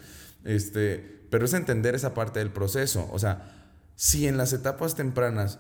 Este, 0.46 1.22
pero 1.32 1.46
es 1.46 1.54
entender 1.54 1.96
esa 1.96 2.14
parte 2.14 2.38
del 2.38 2.52
proceso. 2.52 3.10
O 3.12 3.18
sea, 3.18 3.72
si 3.96 4.28
en 4.28 4.38
las 4.38 4.54
etapas 4.54 4.96
tempranas 4.96 5.60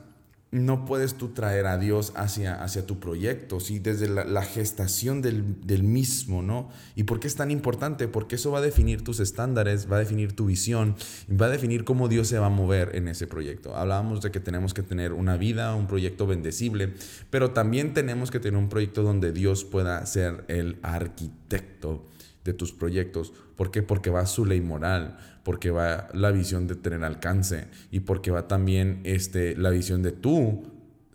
no 0.52 0.84
puedes 0.84 1.16
tú 1.16 1.30
traer 1.30 1.66
a 1.66 1.78
Dios 1.78 2.12
hacia, 2.16 2.62
hacia 2.62 2.86
tu 2.86 3.00
proyecto, 3.00 3.62
si 3.62 3.80
desde 3.80 4.10
la, 4.10 4.44
gestación 4.44 5.22
del, 5.22 5.66
del, 5.66 5.84
mismo, 5.84 6.42
¿no? 6.42 6.70
¿Y 6.94 7.04
por 7.04 7.22
qué 7.22 7.28
es 7.28 7.36
tan 7.36 7.52
importante? 7.52 8.10
Porque 8.10 8.36
eso 8.36 8.52
va 8.52 8.58
a 8.60 8.62
definir 8.62 9.02
tus 9.02 9.22
estándares, 9.22 9.90
va 9.90 9.96
a 9.96 10.00
definir 10.00 10.36
tu 10.36 10.46
visión, 10.46 10.96
va 11.30 11.46
a 11.46 11.50
definir 11.50 11.86
cómo 11.86 12.10
Dios 12.10 12.28
se 12.28 12.38
va 12.38 12.48
a 12.48 12.50
mover 12.50 12.98
en 12.98 13.08
ese 13.08 13.28
proyecto. 13.28 13.78
Hablábamos 13.78 14.22
de 14.22 14.32
que 14.32 14.42
tenemos 14.42 14.74
que 14.74 14.84
tener 14.84 15.14
una 15.14 15.38
vida, 15.38 15.74
un 15.74 15.88
proyecto 15.88 16.28
bendecible, 16.28 16.94
pero 17.30 17.52
también 17.52 17.94
tenemos 17.94 18.30
que 18.30 18.42
tener 18.42 18.60
un 18.60 18.68
proyecto 18.68 19.04
donde 19.04 19.32
Dios 19.32 19.64
pueda 19.64 20.06
ser 20.06 20.44
el 20.50 20.80
arquitecto 20.82 22.04
de 22.44 22.54
tus 22.54 22.72
proyectos. 22.72 23.34
¿Por 23.56 23.72
qué? 23.72 23.84
Porque 23.84 24.10
va 24.10 24.26
su 24.26 24.46
ley 24.46 24.62
moral, 24.62 25.18
porque 25.44 25.72
va 25.72 26.10
la 26.14 26.32
visión 26.32 26.68
de 26.68 26.76
tener 26.76 27.04
alcance 27.04 27.68
y 27.92 28.02
porque 28.02 28.32
va 28.32 28.48
también 28.48 29.02
este, 29.04 29.56
la 29.56 29.70
visión 29.70 30.02
de 30.02 30.12
tú 30.12 30.64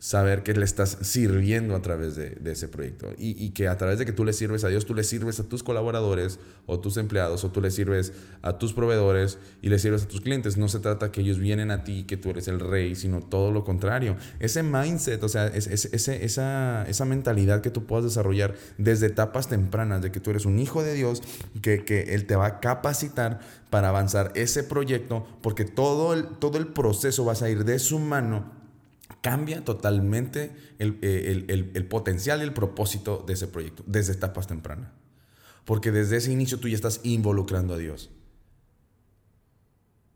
saber 0.07 0.45
que 0.45 0.55
le 0.55 0.65
estás 0.65 0.99
sirviendo 1.01 1.75
a 1.75 1.83
través 1.83 2.15
de, 2.15 2.39
ese 2.45 2.69
proyecto 2.69 3.09
y, 3.19 3.51
que 3.51 3.67
a 3.67 3.77
través 3.77 3.99
de 3.99 4.07
que 4.07 4.13
tú 4.13 4.25
le 4.25 4.33
sirves 4.33 4.63
a 4.63 4.69
Dios, 4.69 4.87
tú 4.87 4.95
le 4.95 5.03
sirves 5.03 5.41
a 5.41 5.49
tus 5.49 5.65
colaboradores 5.65 6.39
o 6.67 6.79
tus 6.79 6.97
empleados 6.97 7.43
o 7.43 7.51
tú 7.51 7.61
le 7.61 7.73
sirves 7.73 8.13
a 8.41 8.57
tus 8.57 8.73
proveedores 8.73 9.39
y 9.63 9.69
le 9.69 9.81
sirves 9.81 10.05
a 10.05 10.07
tus 10.07 10.21
clientes. 10.21 10.59
No 10.59 10.69
se 10.69 10.79
trata 10.79 11.11
que 11.11 11.23
ellos 11.23 11.41
vienen 11.41 11.73
a 11.73 11.83
ti, 11.83 12.05
que 12.05 12.17
tú 12.17 12.31
eres 12.31 12.47
el 12.47 12.61
rey, 12.61 12.95
sino 12.95 13.21
todo 13.21 13.51
lo 13.51 13.65
contrario. 13.65 14.15
Ese 14.39 14.63
mindset, 14.63 15.25
o 15.25 15.29
sea, 15.29 15.49
es, 15.49 15.67
esa, 15.67 16.87
esa 16.87 17.05
mentalidad 17.05 17.61
que 17.61 17.71
tú 17.71 17.85
puedas 17.87 18.05
desarrollar 18.05 18.55
desde 18.79 19.07
etapas 19.07 19.49
tempranas, 19.49 20.03
de 20.03 20.13
que 20.13 20.21
tú 20.21 20.31
eres 20.31 20.47
un 20.47 20.61
hijo 20.61 20.85
de 20.85 20.95
Dios, 20.95 21.21
que, 21.63 21.85
que 21.85 22.15
Él 22.15 22.27
te 22.27 22.37
va 22.37 22.47
a 22.47 22.61
capacitar 22.61 23.41
para 23.71 23.89
avanzar 23.89 24.31
ese 24.37 24.63
proyecto, 24.63 25.27
porque 25.43 25.65
todo 25.65 26.15
el, 26.15 26.29
todo 26.39 26.59
el 26.59 26.69
proceso 26.69 27.25
vas 27.25 27.43
a 27.43 27.51
ir 27.51 27.65
de 27.65 27.81
su 27.81 27.99
mano 27.99 28.66
cambia 29.21 29.65
totalmente 29.65 30.53
eh, 30.79 31.45
el, 31.49 31.87
potencial 31.87 32.41
y 32.41 32.45
el 32.45 32.53
propósito 32.53 33.25
de 33.27 33.35
ese 33.35 33.49
proyecto 33.49 33.83
desde 33.87 34.13
etapas 34.13 34.47
tempranas. 34.47 34.91
Porque 35.65 35.91
desde 35.91 36.17
ese 36.17 36.33
inicio 36.33 36.61
tú 36.61 36.69
ya 36.69 36.77
estás 36.77 37.01
involucrando 37.03 37.75
a 37.75 37.79
Dios. 37.79 38.11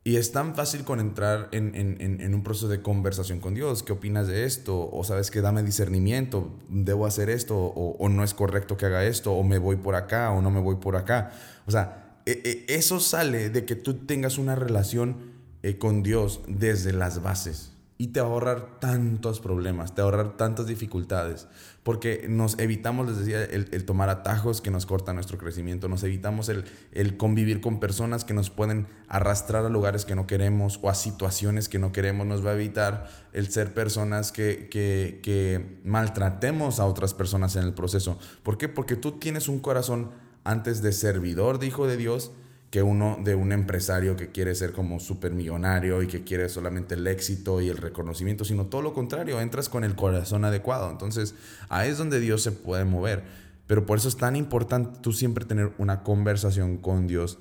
Y 0.02 0.16
es 0.16 0.32
tan 0.32 0.54
fácil 0.54 0.84
con 0.84 0.98
entrar 0.98 1.48
en, 1.52 2.34
un 2.34 2.42
proceso 2.42 2.68
de 2.68 2.80
conversación 2.80 3.40
con 3.40 3.54
Dios. 3.54 3.82
¿Qué 3.82 3.92
opinas 3.92 4.28
de 4.28 4.44
esto? 4.44 4.88
O 4.90 5.04
sabes 5.04 5.30
que 5.30 5.40
dame 5.40 5.62
discernimiento, 5.62 6.58
debo 6.68 7.04
hacer 7.04 7.28
esto, 7.28 7.56
o, 7.56 8.08
no 8.08 8.24
es 8.24 8.32
correcto 8.32 8.76
que 8.76 8.86
haga 8.86 9.04
esto, 9.04 9.32
o 9.32 9.42
me 9.42 9.58
voy 9.58 9.76
por 9.76 9.94
acá, 9.94 10.30
o 10.30 10.40
no 10.40 10.50
me 10.50 10.60
voy 10.60 10.76
por 10.76 10.96
acá. 10.96 11.32
O 11.66 11.70
sea, 11.70 12.16
e, 12.24 12.64
e, 12.68 12.74
eso 12.74 12.98
sale 12.98 13.50
de 13.50 13.66
que 13.66 13.76
tú 13.76 14.06
tengas 14.06 14.38
una 14.38 14.54
relación 14.54 15.32
eh, 15.62 15.76
con 15.76 16.02
Dios 16.02 16.40
desde 16.46 16.92
las 16.92 17.22
bases 17.22 17.69
y 18.00 18.06
te 18.06 18.20
ahorrar 18.20 18.80
tantos 18.80 19.40
problemas, 19.40 19.94
te 19.94 20.00
ahorrar 20.00 20.38
tantas 20.38 20.66
dificultades, 20.66 21.48
porque 21.82 22.24
nos 22.30 22.58
evitamos, 22.58 23.06
les 23.06 23.18
decía, 23.18 23.44
el, 23.44 23.84
tomar 23.84 24.08
atajos 24.08 24.62
que 24.62 24.70
nos 24.70 24.86
cortan 24.86 25.16
nuestro 25.16 25.36
crecimiento, 25.36 25.86
nos 25.86 26.02
evitamos 26.02 26.48
el, 26.48 26.64
el, 26.92 27.18
convivir 27.18 27.60
con 27.60 27.78
personas 27.78 28.24
que 28.24 28.32
nos 28.32 28.48
pueden 28.48 28.86
arrastrar 29.06 29.66
a 29.66 29.68
lugares 29.68 30.06
que 30.06 30.14
no 30.14 30.26
queremos 30.26 30.80
o 30.80 30.88
a 30.88 30.94
situaciones 30.94 31.68
que 31.68 31.78
no 31.78 31.92
queremos, 31.92 32.26
nos 32.26 32.42
va 32.42 32.52
a 32.52 32.54
evitar 32.54 33.10
el 33.34 33.50
ser 33.50 33.74
personas 33.74 34.32
que, 34.32 34.70
que, 34.70 35.20
que 35.22 35.78
maltratemos 35.84 36.80
a 36.80 36.86
otras 36.86 37.12
personas 37.12 37.54
en 37.56 37.64
el 37.64 37.74
proceso. 37.74 38.18
¿Por 38.42 38.56
qué? 38.56 38.70
Porque 38.70 38.96
tú 38.96 39.18
tienes 39.18 39.46
un 39.46 39.60
corazón 39.60 40.08
antes 40.42 40.80
de 40.80 40.92
servidor 40.92 41.58
de 41.58 41.66
hijo 41.66 41.86
de 41.86 41.98
Dios, 41.98 42.32
que 42.70 42.82
uno 42.82 43.18
de 43.22 43.34
un 43.34 43.50
empresario 43.50 44.16
que 44.16 44.28
quiere 44.28 44.54
ser 44.54 44.72
como 44.72 45.00
supermillonario 45.00 46.02
y 46.02 46.06
que 46.06 46.22
quiere 46.22 46.48
solamente 46.48 46.94
el 46.94 47.06
éxito 47.06 47.60
y 47.60 47.68
el 47.68 47.76
reconocimiento, 47.76 48.44
sino 48.44 48.66
todo 48.66 48.80
lo 48.80 48.92
contrario, 48.94 49.40
entras 49.40 49.68
con 49.68 49.82
el 49.82 49.96
corazón 49.96 50.44
adecuado. 50.44 50.88
Entonces, 50.90 51.34
ahí 51.68 51.90
es 51.90 51.98
donde 51.98 52.20
Dios 52.20 52.42
se 52.42 52.52
puede 52.52 52.84
mover. 52.84 53.24
Pero 53.66 53.86
por 53.86 53.98
eso 53.98 54.08
es 54.08 54.16
tan 54.16 54.36
importante 54.36 55.00
tú 55.00 55.12
siempre 55.12 55.44
tener 55.44 55.72
una 55.78 56.02
conversación 56.04 56.76
con 56.76 57.08
Dios 57.08 57.38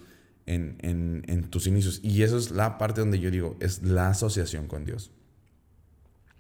en, 0.48 0.78
en 0.82 1.44
tus 1.50 1.68
inicios. 1.68 2.00
Y 2.02 2.24
eso 2.24 2.38
es 2.38 2.50
la 2.50 2.80
parte 2.80 3.02
donde 3.02 3.20
yo 3.20 3.30
digo, 3.30 3.56
es 3.60 3.84
la 3.84 4.10
asociación 4.10 4.68
con 4.68 4.84
Dios. 4.84 5.12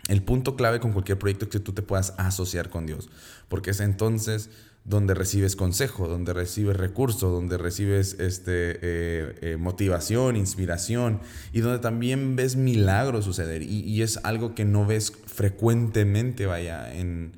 El 0.08 0.24
punto 0.24 0.56
clave 0.56 0.80
con 0.80 0.94
cualquier 0.94 1.20
proyecto 1.20 1.46
es 1.46 1.52
que 1.52 1.60
tú 1.60 1.74
te 1.74 1.84
puedas 1.84 2.16
asociar 2.18 2.72
con 2.72 2.88
Dios, 2.88 3.10
porque 3.48 3.70
es 3.72 3.80
entonces 3.80 4.50
donde 4.90 5.14
recibes 5.14 5.56
consejo, 5.56 6.08
donde 6.08 6.34
recibes 6.34 6.76
recursos, 6.76 7.32
donde 7.32 7.60
recibes 7.60 8.16
este, 8.20 8.80
eh, 8.82 9.36
eh, 9.42 9.58
motivación, 9.58 10.36
inspiración 10.36 11.22
y 11.54 11.60
donde 11.60 11.78
también 11.78 12.36
ves 12.36 12.56
milagros 12.56 13.24
suceder. 13.24 13.62
Y, 13.62 14.02
es 14.02 14.20
algo 14.24 14.56
que 14.56 14.66
no 14.66 14.88
ves 14.88 15.14
frecuentemente, 15.28 16.48
vaya, 16.48 16.92
en, 16.92 17.38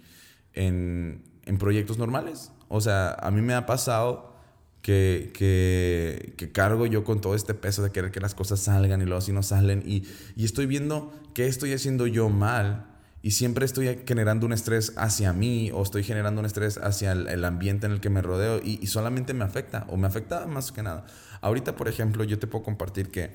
en, 0.53 1.23
proyectos 1.59 1.97
normales. 1.97 2.53
O 2.69 2.79
sea, 2.79 3.11
a 3.15 3.29
mí 3.31 3.41
me 3.41 3.53
ha 3.53 3.65
pasado 3.65 4.33
que, 4.81 5.33
que, 5.33 6.33
que, 6.37 6.53
cargo 6.53 6.85
yo 6.85 7.03
con 7.03 7.19
todo 7.19 7.35
este 7.35 7.53
peso 7.53 7.83
de 7.83 7.91
querer 7.91 8.11
que 8.11 8.21
las 8.21 8.33
cosas 8.33 8.61
salgan 8.61 9.01
y 9.01 9.03
luego 9.03 9.17
así 9.17 9.33
no 9.33 9.43
salen 9.43 9.83
y, 9.85 10.07
y 10.37 10.45
estoy 10.45 10.67
viendo 10.67 11.13
qué 11.33 11.47
estoy 11.47 11.73
haciendo 11.73 12.07
yo 12.07 12.29
mal 12.29 12.90
y 13.23 13.31
siempre 13.31 13.65
estoy 13.65 13.99
generando 14.07 14.45
un 14.47 14.53
estrés 14.53 14.93
hacia 14.97 15.31
mí 15.31 15.71
o 15.73 15.83
estoy 15.83 16.03
generando 16.03 16.39
un 16.39 16.45
estrés 16.45 16.77
hacia 16.77 17.11
el, 17.11 17.45
ambiente 17.45 17.85
en 17.85 17.93
el 17.93 17.99
que 17.99 18.09
me 18.09 18.21
rodeo 18.21 18.59
y, 18.63 18.85
solamente 18.87 19.33
me 19.33 19.43
afecta 19.43 19.85
o 19.89 19.97
me 19.97 20.07
afecta 20.07 20.47
más 20.47 20.71
que 20.71 20.81
nada. 20.81 21.05
Ahorita, 21.41 21.75
por 21.75 21.87
ejemplo, 21.87 22.23
yo 22.23 22.39
te 22.39 22.47
puedo 22.47 22.63
compartir 22.63 23.09
que, 23.11 23.31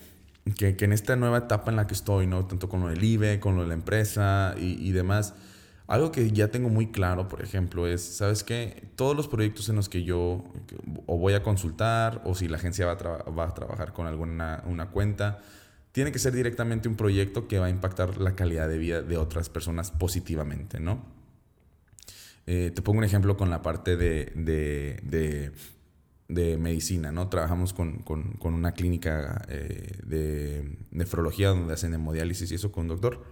que, 0.57 0.77
en 0.79 0.93
esta 0.93 1.15
nueva 1.15 1.39
etapa 1.39 1.71
en 1.71 1.77
la 1.77 1.87
que 1.87 1.95
estoy, 1.95 2.27
¿no? 2.27 2.47
tanto 2.47 2.69
con 2.69 2.81
lo 2.81 2.89
del 2.89 3.03
IBE, 3.03 3.39
con 3.39 3.55
lo 3.55 3.63
de 3.63 3.69
la 3.69 3.75
empresa 3.75 4.55
y, 4.59 4.91
demás, 4.91 5.35
algo 5.87 6.11
que 6.11 6.33
ya 6.33 6.49
tengo 6.49 6.69
muy 6.69 6.89
claro, 6.89 7.29
por 7.29 7.41
ejemplo, 7.41 7.87
es, 7.87 8.03
¿sabes 8.03 8.43
qué? 8.43 8.89
Todos 8.97 9.17
los 9.17 9.29
proyectos 9.29 9.69
en 9.69 9.77
los 9.77 9.89
que 9.89 10.03
yo 10.03 10.43
o 11.07 11.17
voy 11.17 11.35
a 11.35 11.45
consultar 11.45 12.23
o 12.25 12.35
si 12.35 12.49
la 12.49 12.57
agencia 12.57 12.87
va 12.87 12.93
a, 12.93 13.31
va 13.31 13.45
a 13.45 13.55
trabajar 13.55 13.93
con 13.93 14.09
alguna 14.09 14.65
una 14.67 14.91
cuenta, 14.91 15.39
tiene 15.97 16.13
que 16.13 16.19
ser 16.19 16.35
directamente 16.35 16.91
un 16.91 16.95
proyecto 16.95 17.49
que 17.49 17.59
va 17.59 17.67
a 17.67 17.71
impactar 17.71 18.21
la 18.21 18.37
calidad 18.37 18.69
de 18.69 18.77
vida 18.77 19.01
de 19.01 19.17
otras 19.17 19.49
personas 19.49 19.91
positivamente, 19.91 20.79
¿no? 20.79 21.03
Eh, 22.47 22.71
te 22.75 22.83
pongo 22.83 22.99
un 22.99 23.05
ejemplo 23.05 23.39
con 23.39 23.49
la 23.49 23.63
parte 23.63 23.97
de, 23.97 24.31
de, 26.29 26.59
medicina, 26.59 27.13
¿no? 27.13 27.31
Trabajamos 27.31 27.73
con, 27.73 28.05
una 28.43 28.73
clínica 28.73 29.43
eh, 29.49 29.99
de 30.05 30.77
nefrología 30.91 31.49
donde 31.49 31.73
hacen 31.73 31.95
hemodiálisis 31.95 32.53
y 32.53 32.57
eso 32.57 32.71
con 32.71 32.83
un 32.83 32.89
doctor. 32.89 33.25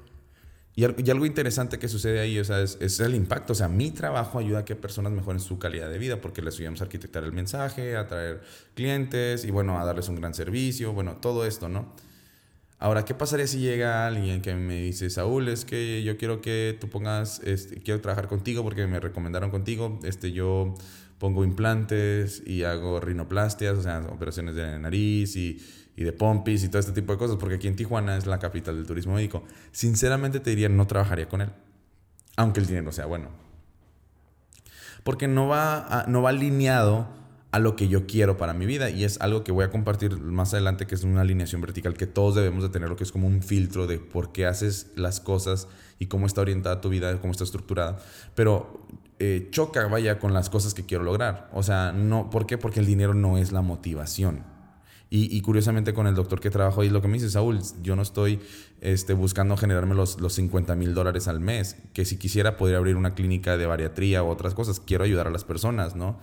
Y, 0.75 0.85
algo 0.85 1.26
interesante 1.26 1.78
que 1.78 1.88
sucede 1.88 2.21
ahí 2.21 2.38
o 2.38 2.44
sea, 2.47 2.62
es, 2.62 2.78
es, 2.80 2.99
el 3.00 3.14
impacto. 3.14 3.52
O 3.52 3.56
sea, 3.56 3.68
mi 3.68 3.90
trabajo 3.90 4.38
ayuda 4.38 4.61
a 4.61 4.64
que 4.64 4.75
personas 4.75 5.12
mejoren 5.12 5.40
su 5.40 5.59
calidad 5.59 5.90
de 5.90 5.99
vida 5.99 6.23
porque 6.23 6.40
les 6.40 6.54
ayudamos 6.54 6.80
a 6.80 6.85
arquitectar 6.85 7.25
el 7.25 7.33
mensaje, 7.33 7.94
a 7.94 8.00
atraer 8.00 8.40
clientes 8.73 9.44
y, 9.44 9.50
bueno, 9.50 9.78
a 9.78 9.85
darles 9.85 10.09
un 10.09 10.16
gran 10.16 10.33
servicio, 10.33 10.94
bueno, 10.94 11.18
todo 11.18 11.44
esto, 11.44 11.68
¿no? 11.68 11.92
Ahora, 12.78 13.04
¿qué 13.04 13.14
pasaría 13.14 13.47
si 13.47 13.61
llega 13.61 14.07
alguien 14.07 14.43
que 14.43 14.54
me 14.54 14.83
dice, 14.83 15.09
Saúl, 15.09 15.49
es 15.49 15.64
que 15.64 16.02
yo 16.02 16.19
quiero 16.19 16.40
que 16.40 16.76
tú 16.81 16.88
pongas, 16.88 17.40
este, 17.45 17.76
quiero 17.76 18.00
trabajar 18.00 18.28
contigo 18.28 18.62
porque 18.62 18.87
me 18.87 19.00
recomendaron 19.00 19.50
contigo, 19.50 20.00
este, 20.02 20.33
yo 20.33 20.75
pongo 21.19 21.45
implantes 21.45 22.43
y 22.45 22.64
hago 22.64 23.00
rinoplastias, 23.00 23.78
o 23.78 23.83
sea, 23.83 24.00
operaciones 24.11 24.54
de 24.57 24.78
nariz 24.78 25.37
y, 25.37 25.64
y 25.97 26.04
de 26.04 26.12
pompis 26.12 26.64
y 26.64 26.69
todo 26.69 26.81
este 26.81 26.93
tipo 26.93 27.12
de 27.12 27.19
cosas, 27.19 27.37
porque 27.37 27.54
aquí 27.57 27.69
en 27.69 27.76
Tijuana 27.76 28.16
es 28.16 28.26
la 28.26 28.38
capital 28.38 28.76
del 28.76 28.87
turismo 28.87 29.14
médico. 29.14 29.45
Sinceramente 29.73 30.40
te 30.40 30.50
diría, 30.50 30.69
no 30.69 30.87
trabajaría 30.87 31.28
con 31.28 31.40
él, 31.40 31.50
aunque 32.37 32.61
el 32.61 32.66
dinero 32.66 32.93
sea 32.93 33.07
bueno. 33.07 33.28
Porque 35.04 35.28
no 35.28 35.49
va, 35.49 36.04
no 36.09 36.23
va 36.23 36.31
alineado 36.31 37.09
a 37.55 37.61
lo 37.61 37.77
que 37.77 37.87
yo 37.87 38.05
quiero 38.05 38.37
para 38.37 38.53
mi 38.53 38.67
vida 38.67 38.91
y 38.91 39.05
es 39.05 39.21
algo 39.21 39.45
que 39.45 39.53
voy 39.53 39.65
a 39.65 39.71
compartir 39.71 40.19
más 40.19 40.53
adelante 40.55 40.89
que 40.89 40.97
es 40.97 41.05
una 41.05 41.21
alineación 41.21 41.61
vertical 41.61 41.95
que 41.95 42.09
todos 42.09 42.35
debemos 42.35 42.65
de 42.65 42.69
tener 42.69 42.89
lo 42.89 42.97
que 42.97 43.05
es 43.05 43.13
como 43.13 43.29
un 43.29 43.43
filtro 43.43 43.87
de 43.87 43.99
por 43.99 44.33
qué 44.33 44.45
haces 44.45 44.91
las 44.97 45.21
cosas 45.21 45.69
y 46.01 46.07
cómo 46.07 46.27
está 46.27 46.41
orientada 46.41 46.81
tu 46.81 46.89
vida, 46.89 47.17
cómo 47.21 47.31
está 47.31 47.45
estructurada, 47.45 48.01
pero 48.35 48.89
eh, 49.21 49.47
choca 49.53 49.87
vaya 49.87 50.19
con 50.19 50.35
las 50.35 50.51
cosas 50.51 50.75
que 50.75 50.85
quiero 50.85 51.05
lograr, 51.05 51.49
o 51.53 51.63
sea, 51.63 51.93
no, 51.93 52.29
¿por 52.29 52.45
qué? 52.45 52.59
Porque 52.59 52.81
el 52.81 52.87
dinero 52.87 53.15
no 53.15 53.39
es 53.39 53.53
la 53.53 53.63
motivación. 53.63 54.43
Y, 55.17 55.41
curiosamente 55.43 55.95
con 55.95 56.09
el 56.09 56.17
doctor 56.17 56.41
que 56.41 56.51
trabajo 56.51 56.81
ahí, 56.81 56.91
lo 56.91 57.01
que 57.01 57.07
me 57.07 57.15
dice 57.15 57.31
Saúl, 57.31 57.61
yo 57.85 57.95
no 57.95 58.03
estoy 58.03 58.41
este, 58.81 59.13
buscando 59.13 59.57
generarme 59.57 59.95
los, 59.95 60.21
los 60.21 60.33
50 60.33 60.75
mil 60.75 60.93
dólares 60.93 61.29
al 61.29 61.39
mes, 61.39 61.77
que 61.93 62.05
si 62.05 62.17
quisiera 62.17 62.57
podría 62.57 62.79
abrir 62.79 62.97
una 62.97 63.15
clínica 63.15 63.57
de 63.57 63.65
bariatría 63.67 64.25
u 64.25 64.27
otras 64.27 64.55
cosas, 64.55 64.81
quiero 64.81 65.05
ayudar 65.05 65.29
a 65.29 65.31
las 65.31 65.45
personas, 65.45 65.95
¿no? 65.95 66.19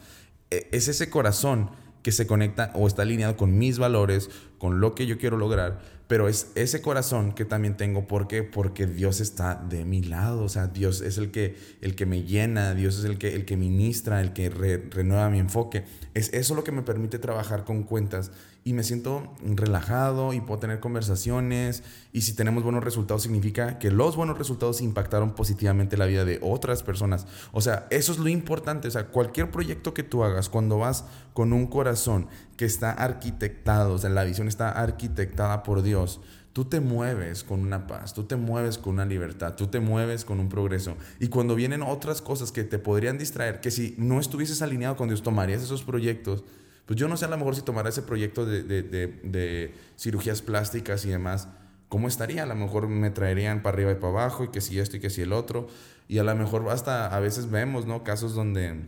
E, 0.51 0.67
es 0.71 0.87
ese 0.87 1.09
corazón 1.09 1.71
que 2.03 2.11
se 2.11 2.27
conecta 2.27 2.71
o 2.75 2.87
está 2.87 3.03
alineado 3.03 3.37
con 3.37 3.57
mis 3.57 3.77
valores, 3.77 4.29
con 4.57 4.79
lo 4.79 4.95
que 4.95 5.05
yo 5.05 5.17
quiero 5.17 5.37
lograr, 5.37 5.81
pero 6.07 6.27
es 6.27 6.51
ese 6.55 6.81
corazón 6.81 7.31
que 7.31 7.45
también 7.45 7.77
tengo. 7.77 8.05
¿Por 8.05 8.27
qué? 8.27 8.43
Porque 8.43 8.85
Dios 8.85 9.21
está 9.21 9.55
de 9.55 9.85
mi 9.85 10.03
lado. 10.03 10.43
O 10.43 10.49
sea, 10.49 10.67
Dios 10.67 10.99
es 10.99 11.17
el 11.17 11.31
que, 11.31 11.55
el 11.79 11.95
que 11.95 12.05
me 12.05 12.23
llena, 12.23 12.73
Dios 12.73 12.99
es 12.99 13.05
el 13.05 13.17
que, 13.17 13.33
el 13.33 13.45
que 13.45 13.55
ministra, 13.55 14.19
el 14.19 14.33
que 14.33 14.49
renueva 14.49 15.29
mi 15.29 15.39
enfoque. 15.39 15.85
Es 16.13 16.33
eso 16.33 16.53
lo 16.53 16.65
que 16.65 16.73
me 16.73 16.81
permite 16.81 17.17
trabajar 17.17 17.63
con 17.63 17.83
cuentas 17.83 18.31
y 18.63 18.73
me 18.73 18.83
siento 18.83 19.33
relajado 19.43 20.33
y 20.33 20.41
puedo 20.41 20.59
tener 20.59 20.79
conversaciones. 20.79 21.83
Y 22.13 22.21
si 22.21 22.33
tenemos 22.33 22.63
buenos 22.63 22.83
resultados, 22.83 23.23
significa 23.23 23.79
que 23.79 23.89
los 23.89 24.15
buenos 24.15 24.37
resultados 24.37 24.81
impactaron 24.81 25.33
positivamente 25.33 25.97
la 25.97 26.05
vida 26.05 26.25
de 26.25 26.39
otras 26.43 26.83
personas. 26.83 27.25
O 27.53 27.61
sea, 27.61 27.87
eso 27.89 28.11
es 28.11 28.19
lo 28.19 28.27
importante. 28.27 28.87
O 28.87 28.91
sea, 28.91 29.07
cualquier 29.07 29.49
proyecto 29.49 29.93
que 29.93 30.03
tú 30.03 30.23
hagas, 30.23 30.47
cuando 30.47 30.77
vas 30.77 31.05
con 31.33 31.53
un 31.53 31.67
corazón 31.67 32.27
que 32.55 32.65
está 32.65 32.91
arquitectado, 32.91 33.95
o 33.95 33.97
sea, 33.97 34.11
la 34.11 34.23
visión 34.23 34.47
está 34.47 34.69
arquitectada 34.69 35.63
por 35.63 35.81
Dios, 35.81 36.21
tú 36.53 36.65
te 36.65 36.81
mueves 36.81 37.43
con 37.43 37.61
una 37.61 37.87
paz, 37.87 38.13
tú 38.13 38.25
te 38.25 38.35
mueves 38.35 38.77
con 38.77 38.93
una 38.93 39.05
libertad, 39.05 39.55
tú 39.55 39.67
te 39.67 39.79
mueves 39.79 40.23
con 40.23 40.39
un 40.39 40.49
progreso. 40.49 40.97
Y 41.19 41.29
cuando 41.29 41.55
vienen 41.55 41.81
otras 41.81 42.21
cosas 42.21 42.51
que 42.51 42.63
te 42.63 42.77
podrían 42.77 43.17
distraer, 43.17 43.59
que 43.59 43.71
si 43.71 43.95
no 43.97 44.19
estuvieses 44.19 44.61
alineado 44.61 44.97
con 44.97 45.07
Dios, 45.07 45.23
tomarías 45.23 45.63
esos 45.63 45.83
proyectos, 45.83 46.43
pues 46.91 46.99
yo 46.99 47.07
no 47.07 47.15
sé 47.15 47.23
a 47.23 47.29
lo 47.29 47.37
mejor 47.37 47.55
si 47.55 47.61
tomará 47.61 47.87
ese 47.87 48.01
proyecto 48.01 48.45
de, 48.45 48.63
de 48.63 49.73
cirugías 49.97 50.41
plásticas 50.41 51.05
y 51.05 51.09
demás 51.09 51.47
¿cómo 51.91 52.07
estaría? 52.07 52.43
A 52.43 52.45
lo 52.45 52.55
mejor 52.55 52.87
me 52.87 53.11
traerían 53.11 53.61
para 53.61 53.75
arriba 53.75 53.91
y 53.91 53.95
para 53.95 54.07
abajo 54.07 54.45
y 54.45 54.47
que 54.47 54.61
si 54.61 54.79
esto 54.79 54.95
y 54.95 55.01
que 55.01 55.09
si 55.09 55.21
el 55.21 55.33
otro. 55.33 55.67
Y 56.07 56.19
a 56.19 56.23
lo 56.23 56.33
mejor 56.35 56.67
hasta 56.69 57.13
a 57.13 57.19
veces 57.19 57.51
vemos, 57.51 57.85
¿no? 57.85 58.05
Casos 58.05 58.33
donde, 58.33 58.79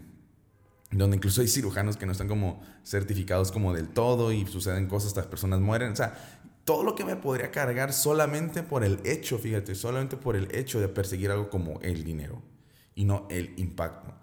donde 0.90 1.18
incluso 1.18 1.42
hay 1.42 1.50
cirujanos 1.50 1.98
que 1.98 2.06
no 2.06 2.14
están 2.14 2.30
como 2.30 2.62
certificados 2.86 3.52
como 3.52 3.74
del 3.74 3.90
todo 3.90 4.32
y 4.32 4.46
suceden 4.48 4.88
cosas, 4.88 5.10
estas 5.10 5.28
personas 5.28 5.60
mueren. 5.60 5.92
O 5.92 5.96
sea, 5.98 6.14
todo 6.64 6.84
lo 6.84 6.96
que 6.96 7.04
me 7.04 7.18
podría 7.18 7.52
cargar 7.52 7.92
solamente 7.92 8.64
por 8.64 8.86
el 8.86 9.00
hecho, 9.04 9.38
fíjate, 9.38 9.76
solamente 9.76 10.16
por 10.16 10.38
el 10.38 10.54
hecho 10.56 10.80
de 10.80 10.88
perseguir 10.88 11.32
algo 11.32 11.50
como 11.50 11.80
el 11.82 12.04
dinero 12.06 12.42
y 12.96 13.06
no 13.06 13.28
el 13.30 13.54
impacto. 13.58 14.14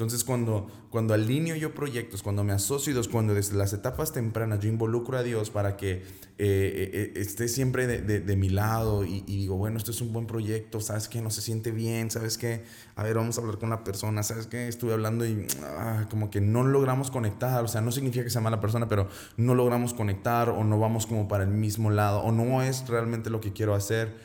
Entonces, 0.00 0.24
cuando, 0.24 0.66
cuando 0.88 1.12
alineo 1.12 1.56
yo 1.56 1.74
proyectos, 1.74 2.22
cuando 2.22 2.42
me 2.42 2.54
asocio 2.54 2.98
y 2.98 3.06
cuando 3.08 3.34
desde 3.34 3.54
las 3.54 3.74
etapas 3.74 4.14
tempranas 4.14 4.60
yo 4.60 4.70
involucro 4.70 5.18
a 5.18 5.22
Dios 5.22 5.50
para 5.50 5.76
que 5.76 5.92
eh, 5.92 6.02
eh, 6.38 6.90
eh, 6.94 7.12
esté 7.16 7.48
siempre 7.48 7.86
de, 7.86 8.20
de, 8.20 8.36
mi 8.36 8.48
lado 8.48 9.04
y, 9.04 9.20
digo, 9.20 9.56
bueno, 9.56 9.76
esto 9.76 9.90
es 9.90 10.00
un 10.00 10.10
buen 10.10 10.26
proyecto, 10.26 10.80
¿sabes 10.80 11.06
qué? 11.06 11.20
No 11.20 11.28
se 11.28 11.42
siente 11.42 11.70
bien, 11.70 12.10
¿sabes 12.10 12.38
qué? 12.38 12.64
A 12.96 13.02
ver, 13.02 13.16
vamos 13.16 13.36
a 13.36 13.42
hablar 13.42 13.58
con 13.58 13.68
la 13.68 13.84
persona, 13.84 14.22
¿sabes 14.22 14.46
qué? 14.46 14.68
Estuve 14.68 14.94
hablando 14.94 15.26
y 15.26 15.46
ah, 15.62 16.06
como 16.08 16.30
que 16.30 16.40
no 16.40 16.62
logramos 16.62 17.10
conectar, 17.10 17.62
o 17.62 17.68
sea, 17.68 17.82
no 17.82 17.92
significa 17.92 18.24
que 18.24 18.30
sea 18.30 18.40
mala 18.40 18.58
persona, 18.58 18.88
pero 18.88 19.06
no 19.36 19.54
logramos 19.54 19.92
conectar 19.92 20.48
o 20.48 20.64
no 20.64 20.78
vamos 20.78 21.06
como 21.06 21.28
para 21.28 21.44
el 21.44 21.50
mismo 21.50 21.90
lado 21.90 22.20
o 22.20 22.32
no 22.32 22.62
es 22.62 22.88
realmente 22.88 23.28
lo 23.28 23.42
que 23.42 23.52
quiero 23.52 23.74
hacer. 23.74 24.16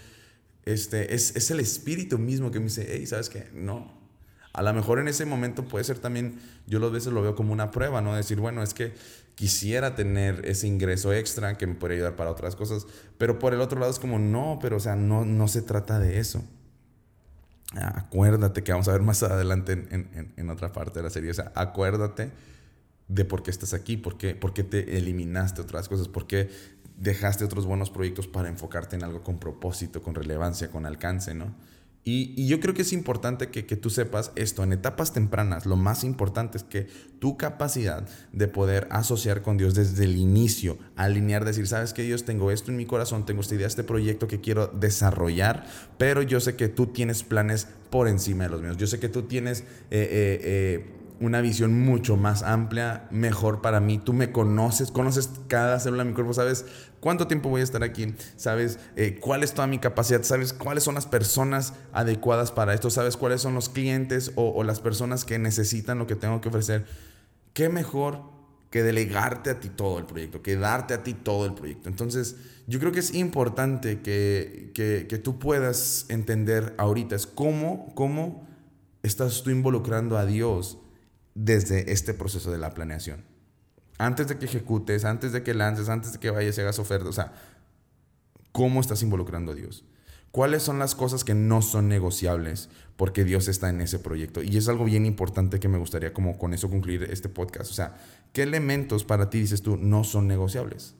Este, 0.64 1.14
es, 1.14 1.36
es 1.36 1.52
el 1.52 1.60
espíritu 1.60 2.18
mismo 2.18 2.50
que 2.50 2.60
me 2.60 2.68
dice, 2.68 2.88
hey, 2.90 3.06
¿sabes 3.06 3.28
qué? 3.28 3.50
No, 3.54 3.95
a 4.56 4.64
lo 4.64 4.74
mejor 4.74 5.00
en 5.00 5.10
ese 5.10 5.26
momento 5.26 5.66
puede 5.66 5.84
ser 5.84 6.00
también, 6.00 6.40
yo 6.66 6.84
a 6.84 6.90
veces 6.90 7.12
lo 7.12 7.22
veo 7.22 7.36
como 7.36 7.52
una 7.52 7.72
prueba, 7.72 8.00
¿no? 8.02 8.16
Decir, 8.16 8.40
bueno, 8.40 8.64
es 8.64 8.74
que 8.74 8.94
quisiera 9.36 9.96
tener 9.96 10.46
ese 10.46 10.66
ingreso 10.66 11.12
extra 11.12 11.58
que 11.58 11.68
me 11.68 11.76
puede 11.76 11.96
ayudar 11.96 12.16
para 12.16 12.32
otras 12.32 12.56
cosas, 12.56 12.88
pero 13.18 13.38
por 13.38 13.54
el 13.54 13.60
otro 13.60 13.80
lado 13.80 13.92
es 13.92 14.00
como, 14.00 14.18
no, 14.18 14.58
pero 14.62 14.78
o 14.78 14.80
sea, 14.80 14.96
no, 14.96 15.26
no 15.26 15.50
se 15.50 15.62
trata 15.62 16.00
de 16.00 16.20
eso. 16.20 16.42
Acuérdate 17.74 18.64
que 18.64 18.72
vamos 18.72 18.88
a 18.88 18.94
ver 18.94 19.02
más 19.02 19.24
adelante 19.24 19.74
en, 19.74 20.34
en, 20.38 20.50
otra 20.50 20.72
parte 20.72 21.00
de 21.00 21.04
la 21.04 21.10
serie, 21.10 21.32
o 21.32 21.34
sea, 21.34 21.52
acuérdate 21.54 22.32
de 23.10 23.26
por 23.26 23.44
qué 23.44 23.52
estás 23.52 23.74
aquí, 23.74 23.98
por 23.98 24.18
qué, 24.18 24.36
por 24.36 24.54
qué 24.54 24.64
te 24.64 24.98
eliminaste 24.98 25.62
otras 25.62 25.90
cosas, 25.90 26.08
por 26.08 26.28
qué 26.28 26.50
dejaste 26.96 27.44
otros 27.44 27.66
buenos 27.66 27.90
proyectos 27.90 28.28
para 28.28 28.48
enfocarte 28.48 28.96
en 28.96 29.04
algo 29.04 29.22
con 29.22 29.38
propósito, 29.38 30.02
con 30.02 30.16
relevancia, 30.16 30.72
con 30.72 30.86
alcance, 30.86 31.34
¿no? 31.34 31.54
Y, 32.08 32.46
yo 32.46 32.60
creo 32.60 32.76
que 32.76 32.84
es 32.84 32.94
importante 32.94 33.50
que, 33.50 33.64
tú 33.64 33.90
sepas 33.90 34.32
esto 34.36 34.64
en 34.64 34.72
etapas 34.72 35.12
tempranas. 35.12 35.66
Lo 35.66 35.76
más 35.76 36.04
importante 36.04 36.60
es 36.60 36.64
que 36.64 36.88
tu 37.18 37.36
capacidad 37.36 38.08
de 38.32 38.48
poder 38.48 38.88
asociar 38.92 39.42
con 39.42 39.58
Dios 39.58 39.74
desde 39.74 40.04
el 40.04 40.16
inicio, 40.16 40.78
alinear, 40.96 41.44
decir, 41.46 41.68
sabes 41.68 41.94
que 41.94 42.04
Dios, 42.04 42.24
tengo 42.24 42.52
esto 42.52 42.70
en 42.70 42.78
mi 42.78 42.86
corazón, 42.86 43.26
tengo 43.26 43.42
esta 43.42 43.56
idea, 43.56 43.66
este 43.66 43.84
proyecto 43.84 44.28
que 44.28 44.40
quiero 44.40 44.68
desarrollar, 44.68 45.66
pero 45.98 46.22
yo 46.22 46.40
sé 46.40 46.56
que 46.56 46.68
tú 46.68 46.88
tienes 46.88 47.24
planes 47.24 47.68
por 47.90 48.08
encima 48.08 48.44
de 48.44 48.52
los 48.52 48.62
míos. 48.62 48.78
Yo 48.78 48.86
sé 48.86 49.00
que 49.00 49.10
tú 49.10 49.24
tienes... 49.24 49.62
Eh, 49.62 49.66
eh, 49.92 50.40
eh, 50.44 50.92
una 51.20 51.42
visión 51.42 51.80
mucho 51.82 52.18
más 52.18 52.44
amplia, 52.44 53.08
mejor 53.12 53.62
para 53.62 53.80
mí. 53.80 53.98
Tú 53.98 54.14
me 54.14 54.32
conoces, 54.32 54.92
conoces 54.92 55.30
cada 55.48 55.80
célula 55.80 56.04
de 56.04 56.10
mi 56.10 56.16
cuerpo, 56.16 56.34
sabes 56.34 56.66
cuánto 57.00 57.28
tiempo 57.28 57.50
voy 57.50 57.62
a 57.62 57.64
estar 57.64 57.84
aquí, 57.84 58.14
sabes 58.36 58.80
eh, 58.96 59.20
cuál 59.20 59.44
es 59.44 59.54
toda 59.54 59.68
mi 59.68 59.80
capacidad, 59.80 60.24
sabes 60.24 60.54
cuáles 60.54 60.84
son 60.84 60.96
las 60.96 61.06
personas 61.06 61.74
adecuadas 61.94 62.52
para 62.52 62.74
esto, 62.74 62.90
sabes 62.90 63.18
cuáles 63.18 63.42
son 63.42 63.54
los 63.54 63.70
clientes 63.70 64.32
o, 64.36 64.64
las 64.64 64.80
personas 64.80 65.26
que 65.26 65.40
necesitan 65.40 66.00
lo 66.00 66.08
que 66.08 66.16
tengo 66.16 66.42
que 66.42 66.50
ofrecer. 66.50 66.86
¿Qué 67.54 67.70
mejor 67.70 68.22
que 68.70 68.84
delegarte 68.84 69.52
a 69.52 69.60
ti 69.60 69.70
todo 69.70 70.00
el 70.00 70.06
proyecto, 70.06 70.42
que 70.42 70.58
darte 70.58 70.94
a 70.94 71.04
ti 71.04 71.14
todo 71.14 71.46
el 71.46 71.54
proyecto? 71.54 71.90
Entonces, 71.90 72.36
yo 72.68 72.80
creo 72.80 72.92
que 72.92 73.00
es 73.00 73.14
importante 73.14 74.02
que, 74.02 74.72
que, 74.74 75.06
que 75.08 75.18
tú 75.18 75.40
puedas 75.40 76.06
entender 76.10 76.74
ahorita, 76.78 77.16
es 77.16 77.28
cómo, 77.28 77.94
cómo 77.96 78.48
estás 79.04 79.44
tú 79.44 79.52
involucrando 79.52 80.18
a 80.18 80.26
Dios 80.26 80.80
desde 81.36 81.92
este 81.92 82.14
proceso 82.14 82.52
de 82.52 82.58
la 82.58 82.74
planeación. 82.74 83.24
Antes 83.98 84.28
de 84.28 84.38
que 84.38 84.46
ejecutes, 84.46 85.06
antes 85.06 85.32
de 85.32 85.44
que 85.44 85.54
lances, 85.54 85.90
antes 85.90 86.14
de 86.14 86.20
que 86.20 86.32
vayas 86.32 86.58
y 86.58 86.62
hagas 86.62 86.80
ofertas, 86.80 87.10
o 87.10 87.14
sea, 87.14 87.34
¿cómo 88.52 88.82
estás 88.82 89.04
involucrando 89.04 89.52
a 89.52 89.56
Dios? 89.56 89.86
¿Cuáles 90.32 90.64
son 90.64 90.80
las 90.80 90.96
cosas 90.96 91.24
que 91.24 91.34
no 91.34 91.62
son 91.62 91.88
negociables 91.88 92.70
porque 92.98 93.24
Dios 93.24 93.48
está 93.48 93.70
en 93.70 93.80
ese 93.80 94.00
proyecto? 94.00 94.44
Y 94.44 94.58
es 94.58 94.68
algo 94.68 94.84
bien 94.84 95.06
importante 95.06 95.62
que 95.62 95.70
me 95.70 95.78
gustaría 95.78 96.14
como 96.14 96.38
con 96.38 96.54
eso 96.54 96.70
concluir 96.70 97.04
este 97.04 97.30
podcast. 97.30 97.72
O 97.72 97.74
sea, 97.74 97.96
¿qué 98.34 98.44
elementos 98.44 99.06
para 99.06 99.30
ti 99.30 99.40
dices 99.40 99.62
tú 99.62 99.78
no 99.78 100.04
son 100.04 100.28
negociables? 100.28 100.96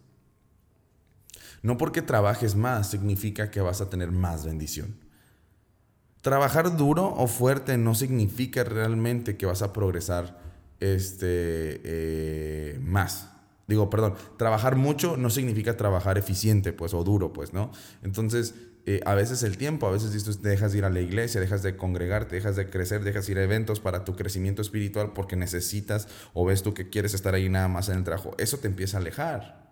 No 1.64 1.78
porque 1.78 2.02
trabajes 2.02 2.56
más 2.56 2.90
significa 2.90 3.52
que 3.52 3.60
vas 3.60 3.82
a 3.82 3.90
tener 3.90 4.12
más 4.12 4.46
bendición. 4.46 4.96
Trabajar 6.26 6.76
duro 6.76 7.14
o 7.18 7.28
fuerte 7.28 7.78
no 7.78 7.94
significa 7.94 8.64
realmente 8.64 9.38
que 9.38 9.46
vas 9.46 9.62
a 9.62 9.72
progresar 9.72 10.40
este, 10.80 11.28
eh, 11.84 12.80
más. 12.82 13.30
Digo, 13.68 13.92
perdón, 13.92 14.16
trabajar 14.36 14.76
mucho 14.76 15.18
no 15.18 15.30
significa 15.30 15.78
trabajar 15.78 16.18
eficiente, 16.18 16.74
pues, 16.74 16.96
o 16.96 17.04
duro, 17.04 17.32
pues, 17.32 17.54
¿no? 17.54 17.72
Entonces, 18.02 18.56
eh, 18.88 19.02
a 19.06 19.14
veces 19.14 19.44
el 19.44 19.56
tiempo, 19.60 19.86
a 19.86 19.92
veces 19.92 20.42
dejas 20.42 20.72
de 20.72 20.80
ir 20.80 20.86
a 20.86 20.90
la 20.90 21.00
iglesia, 21.00 21.40
dejas 21.40 21.62
de 21.62 21.78
congregarte, 21.78 22.38
dejas 22.38 22.56
de 22.56 22.72
crecer, 22.72 23.04
dejas 23.04 23.28
de 23.28 23.34
ir 23.34 23.38
a 23.38 23.44
eventos 23.44 23.80
para 23.80 24.04
tu 24.04 24.16
crecimiento 24.16 24.64
espiritual 24.64 25.14
porque 25.14 25.36
necesitas 25.36 26.08
o 26.34 26.44
ves 26.44 26.64
tú 26.64 26.74
que 26.74 26.90
quieres 26.90 27.14
estar 27.14 27.36
ahí 27.36 27.50
nada 27.50 27.68
más 27.68 27.88
en 27.90 27.98
el 27.98 28.04
trabajo. 28.04 28.34
Eso 28.40 28.58
te 28.58 28.66
empieza 28.66 28.98
a 28.98 29.02
alejar. 29.02 29.65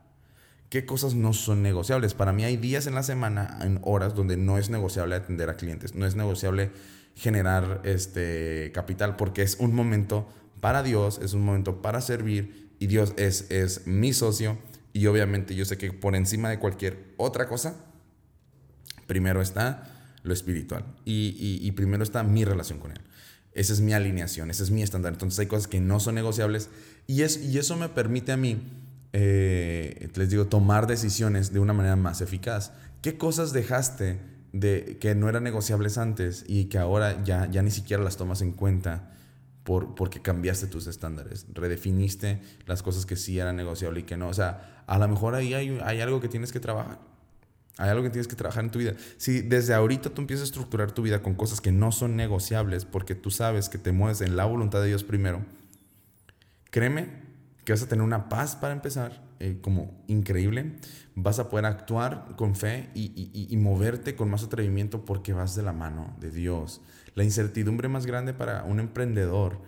¿Qué 0.74 0.88
cosas 0.88 1.14
no 1.14 1.34
son 1.34 1.62
negociables? 1.62 2.16
Para 2.16 2.34
mí 2.34 2.46
hay 2.46 2.58
días 2.58 2.88
en 2.88 2.96
la 2.96 3.04
semana, 3.04 3.60
en 3.62 3.80
horas, 3.84 4.16
donde 4.16 4.38
no 4.38 4.58
es 4.58 4.72
negociable 4.72 5.14
atender 5.14 5.48
a 5.52 5.56
clientes, 5.56 5.94
no 5.94 6.08
es 6.08 6.16
negociable 6.16 6.72
generar 7.14 7.82
este 7.84 8.72
capital, 8.74 9.16
porque 9.16 9.44
es 9.44 9.58
un 9.60 9.76
momento 9.76 10.28
para 10.62 10.82
Dios, 10.82 11.20
es 11.22 11.34
un 11.34 11.46
momento 11.46 11.84
para 11.84 12.02
servir 12.02 12.72
y 12.80 12.88
Dios 12.88 13.14
es, 13.18 13.52
es 13.52 13.86
mi 13.86 14.14
socio 14.14 14.58
y 14.94 15.06
obviamente 15.06 15.54
yo 15.54 15.64
sé 15.64 15.78
que 15.78 15.94
por 15.94 16.16
encima 16.16 16.50
de 16.50 16.58
cualquier 16.58 17.14
otra 17.18 17.48
cosa, 17.48 17.76
primero 19.06 19.44
está 19.44 20.18
lo 20.24 20.34
espiritual 20.34 20.86
y, 21.06 21.60
y 21.62 21.72
primero 21.74 22.02
está 22.02 22.24
mi 22.24 22.46
relación 22.46 22.80
con 22.80 22.94
Él. 22.94 23.02
Esa 23.54 23.74
es 23.74 23.82
mi 23.82 23.94
alineación, 23.94 24.50
ese 24.50 24.64
es 24.64 24.72
mi 24.72 24.82
estándar. 24.82 25.14
Entonces 25.14 25.38
hay 25.38 25.46
cosas 25.46 25.68
que 25.68 25.80
no 25.80 26.00
son 26.00 26.16
negociables 26.16 26.72
y, 27.06 27.22
es, 27.22 27.38
y 27.38 27.60
eso 27.60 27.78
me 27.78 27.90
permite 27.90 28.32
a 28.32 28.38
mí 28.38 28.60
eh, 29.14 30.10
les 30.16 30.30
digo, 30.30 30.48
tomar 30.48 30.88
decisiones 30.88 31.54
de 31.54 31.60
una 31.60 31.74
manera 31.74 31.96
más 31.96 32.22
eficaz. 32.22 32.74
¿Qué 33.02 33.18
cosas 33.18 33.54
dejaste 33.54 34.20
de 34.52 34.98
que 35.00 35.14
no 35.14 35.30
eran 35.30 35.44
negociables 35.44 35.98
antes 36.00 36.44
y 36.48 36.66
que 36.66 36.80
ahora 36.80 37.24
ya, 37.24 37.50
ya 37.50 37.62
ni 37.62 37.72
siquiera 37.72 38.04
las 38.04 38.18
tomas 38.18 38.42
en 38.42 38.52
cuenta 38.52 39.12
por, 39.64 39.94
porque 39.94 40.22
cambiaste 40.22 40.66
tus 40.66 40.88
estándares? 40.88 41.46
Redefiniste 41.54 42.42
las 42.66 42.82
cosas 42.82 43.06
que 43.06 43.16
sí 43.16 43.38
eran 43.38 43.56
negociables 43.56 44.04
y 44.04 44.06
que 44.06 44.18
no. 44.18 44.30
O 44.30 44.34
sea, 44.34 44.84
a 44.88 44.98
lo 44.98 45.08
mejor 45.08 45.36
ahí 45.36 45.54
hay, 45.54 45.80
hay 45.84 46.02
algo 46.02 46.20
que 46.20 46.28
tienes 46.28 46.52
que 46.52 46.60
trabajar. 46.60 47.00
Hay 47.78 47.90
algo 47.90 48.04
que 48.04 48.10
tienes 48.10 48.28
que 48.28 48.36
trabajar 48.36 48.64
en 48.64 48.72
tu 48.72 48.80
vida. 48.80 48.94
Si 49.18 49.42
desde 49.42 49.76
ahorita 49.76 50.10
tú 50.10 50.22
empiezas 50.22 50.44
a 50.44 50.46
estructurar 50.46 50.92
tu 50.92 51.04
vida 51.04 51.22
con 51.22 51.36
cosas 51.36 51.62
que 51.62 51.72
no 51.72 51.92
son 51.92 52.16
negociables 52.16 52.86
porque 52.86 53.14
tú 53.14 53.30
sabes 53.30 53.70
que 53.70 53.78
te 53.78 53.92
mueves 53.92 54.22
en 54.22 54.36
la 54.36 54.46
voluntad 54.46 54.82
de 54.82 54.88
Dios 54.88 55.04
primero, 55.04 55.44
créeme 56.70 57.23
que 57.66 57.74
vas 57.74 57.84
a 57.84 57.88
tener 57.88 58.04
una 58.04 58.30
paz 58.30 58.56
para 58.56 58.74
empezar, 58.74 59.24
eh, 59.40 59.60
como 59.62 60.04
increíble. 60.08 60.74
Vas 61.16 61.40
a 61.40 61.50
poder 61.50 61.66
actuar 61.66 62.36
con 62.36 62.56
fe 62.56 62.90
y, 62.94 63.56
moverte 63.58 64.16
con 64.16 64.30
más 64.30 64.44
atrevimiento 64.44 65.06
porque 65.06 65.34
vas 65.34 65.56
de 65.56 65.64
la 65.64 65.74
mano 65.74 66.16
de 66.20 66.32
Dios. 66.32 66.82
La 67.16 67.24
incertidumbre 67.24 67.88
más 67.88 68.06
grande 68.06 68.34
para 68.34 68.64
un 68.64 68.80
emprendedor 68.80 69.62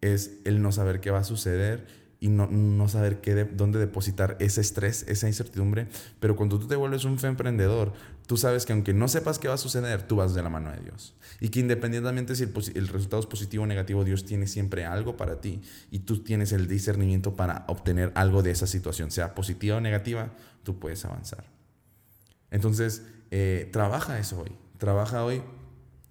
es 0.00 0.38
el 0.44 0.62
no 0.62 0.72
saber 0.72 1.00
qué 1.00 1.10
va 1.10 1.18
a 1.18 1.24
suceder 1.24 1.86
y 2.20 2.28
no, 2.28 2.48
no 2.48 2.88
saber 2.88 3.20
qué 3.20 3.44
dónde 3.44 3.78
depositar 3.78 4.36
ese 4.40 4.60
estrés, 4.60 5.04
esa 5.08 5.28
incertidumbre. 5.28 5.86
Pero 6.18 6.36
cuando 6.36 6.58
tú 6.58 6.66
te 6.66 6.76
vuelves 6.76 7.04
un 7.04 7.18
emprendedor, 7.22 7.92
tú 8.26 8.36
sabes 8.36 8.66
que 8.66 8.72
aunque 8.72 8.92
no 8.92 9.06
sepas 9.08 9.38
qué 9.38 9.48
va 9.48 9.54
a 9.54 9.58
suceder, 9.58 10.02
tú 10.02 10.16
vas 10.16 10.34
de 10.34 10.42
la 10.42 10.48
mano 10.48 10.70
de 10.72 10.80
Dios. 10.80 11.14
Y 11.40 11.50
que 11.50 11.60
independientemente 11.60 12.34
si 12.34 12.44
el, 12.44 12.88
resultado 12.88 13.20
es 13.20 13.26
positivo 13.26 13.64
o 13.64 13.66
negativo, 13.66 14.04
Dios 14.04 14.24
tiene 14.24 14.46
siempre 14.46 14.84
algo 14.84 15.16
para 15.16 15.40
ti 15.40 15.62
y 15.90 16.00
tú 16.00 16.22
tienes 16.24 16.52
el 16.52 16.66
discernimiento 16.66 17.36
para 17.36 17.64
obtener 17.68 18.10
algo 18.16 18.42
de 18.42 18.50
esa 18.50 18.66
situación, 18.66 19.10
sea 19.10 19.34
positiva 19.34 19.76
o 19.76 19.80
negativa, 19.80 20.32
tú 20.64 20.78
puedes 20.78 21.04
avanzar. 21.04 21.44
Entonces, 22.50 23.02
eh, 23.30 23.68
trabaja 23.72 24.18
eso 24.18 24.40
hoy. 24.40 24.52
Trabaja 24.78 25.24
hoy 25.24 25.42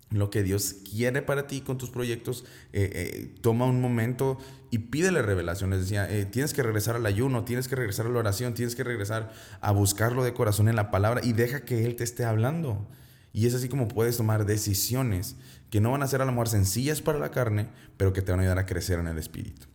lo 0.09 0.29
que 0.29 0.43
Dios 0.43 0.75
quiere 0.89 1.21
para 1.21 1.47
ti 1.47 1.61
con 1.61 1.77
tus 1.77 1.89
proyectos, 1.89 2.45
eh, 2.71 2.89
eh, 2.93 3.35
toma 3.41 3.65
un 3.65 3.81
momento 3.81 4.37
y 4.71 4.79
pídele 4.79 5.21
revelaciones. 5.21 5.81
Decía, 5.81 6.09
eh, 6.09 6.25
tienes 6.25 6.53
que 6.53 6.63
regresar 6.63 6.95
al 6.95 7.05
ayuno, 7.05 7.43
tienes 7.43 7.67
que 7.67 7.75
regresar 7.75 8.05
a 8.05 8.09
la 8.09 8.19
oración, 8.19 8.53
tienes 8.53 8.75
que 8.75 8.83
regresar 8.83 9.33
a 9.59 9.71
buscarlo 9.71 10.23
de 10.23 10.33
corazón 10.33 10.69
en 10.69 10.75
la 10.75 10.91
palabra 10.91 11.21
y 11.23 11.33
deja 11.33 11.65
que 11.65 11.85
Él 11.85 11.95
te 11.95 12.03
esté 12.03 12.23
hablando. 12.23 12.87
Y 13.33 13.45
es 13.47 13.53
así 13.53 13.67
como 13.69 13.87
puedes 13.87 14.17
tomar 14.17 14.45
decisiones 14.45 15.35
que 15.69 15.81
no 15.81 15.91
van 15.91 16.01
a 16.01 16.07
ser 16.07 16.21
a 16.21 16.25
lo 16.25 16.31
mejor 16.31 16.47
sencillas 16.47 17.01
para 17.01 17.19
la 17.19 17.29
carne, 17.29 17.67
pero 17.97 18.13
que 18.13 18.21
te 18.21 18.31
van 18.31 18.39
a 18.39 18.43
ayudar 18.43 18.59
a 18.59 18.65
crecer 18.65 18.99
en 18.99 19.07
el 19.07 19.17
espíritu. 19.17 19.67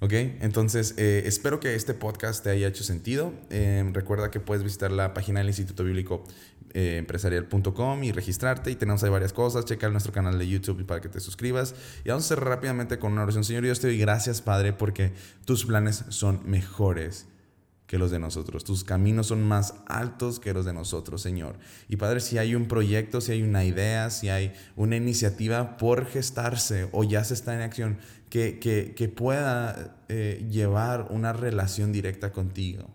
¿Ok? 0.00 0.12
Entonces, 0.12 0.94
espero 0.96 1.58
que 1.58 1.74
este 1.74 1.92
podcast 1.92 2.44
te 2.44 2.50
haya 2.50 2.68
hecho 2.68 2.84
sentido. 2.84 3.32
Eh, 3.50 3.84
recuerda 3.92 4.30
que 4.30 4.38
puedes 4.38 4.62
visitar 4.62 4.92
la 4.92 5.12
página 5.12 5.40
del 5.40 5.48
Instituto 5.48 5.82
Bíblico 5.82 6.24
eh, 6.74 6.96
empresarial.com 6.98 8.04
y 8.04 8.12
registrarte 8.12 8.70
y 8.70 8.76
tenemos 8.76 9.02
ahí 9.04 9.10
varias 9.10 9.32
cosas. 9.32 9.64
Checa 9.64 9.88
nuestro 9.88 10.12
canal 10.12 10.38
de 10.38 10.48
YouTube 10.48 10.84
para 10.86 11.00
que 11.00 11.08
te 11.08 11.20
suscribas. 11.20 11.74
Y 12.04 12.08
vamos 12.08 12.30
a 12.30 12.36
rápidamente 12.36 12.98
con 12.98 13.12
una 13.12 13.22
oración. 13.22 13.44
Señor, 13.44 13.64
yo 13.64 13.74
te 13.74 13.88
doy 13.88 13.98
gracias, 13.98 14.42
Padre, 14.42 14.72
porque 14.72 15.12
tus 15.44 15.64
planes 15.64 16.04
son 16.08 16.40
mejores 16.44 17.26
que 17.88 17.98
los 17.98 18.10
de 18.10 18.18
nosotros. 18.18 18.64
Tus 18.64 18.84
caminos 18.84 19.28
son 19.28 19.42
más 19.42 19.74
altos 19.86 20.38
que 20.38 20.52
los 20.52 20.66
de 20.66 20.74
nosotros, 20.74 21.22
Señor. 21.22 21.56
Y 21.88 21.96
Padre, 21.96 22.20
si 22.20 22.36
hay 22.36 22.54
un 22.54 22.68
proyecto, 22.68 23.20
si 23.20 23.32
hay 23.32 23.42
una 23.42 23.64
idea, 23.64 24.10
si 24.10 24.28
hay 24.28 24.52
una 24.76 24.96
iniciativa 24.96 25.78
por 25.78 26.04
gestarse 26.04 26.88
o 26.92 27.02
ya 27.02 27.24
se 27.24 27.32
está 27.32 27.54
en 27.54 27.62
acción, 27.62 27.98
que, 28.28 28.58
que, 28.60 29.08
pueda 29.08 29.96
eh, 30.08 30.46
llevar 30.50 31.08
una 31.10 31.32
relación 31.32 31.90
directa 31.90 32.30
contigo, 32.30 32.90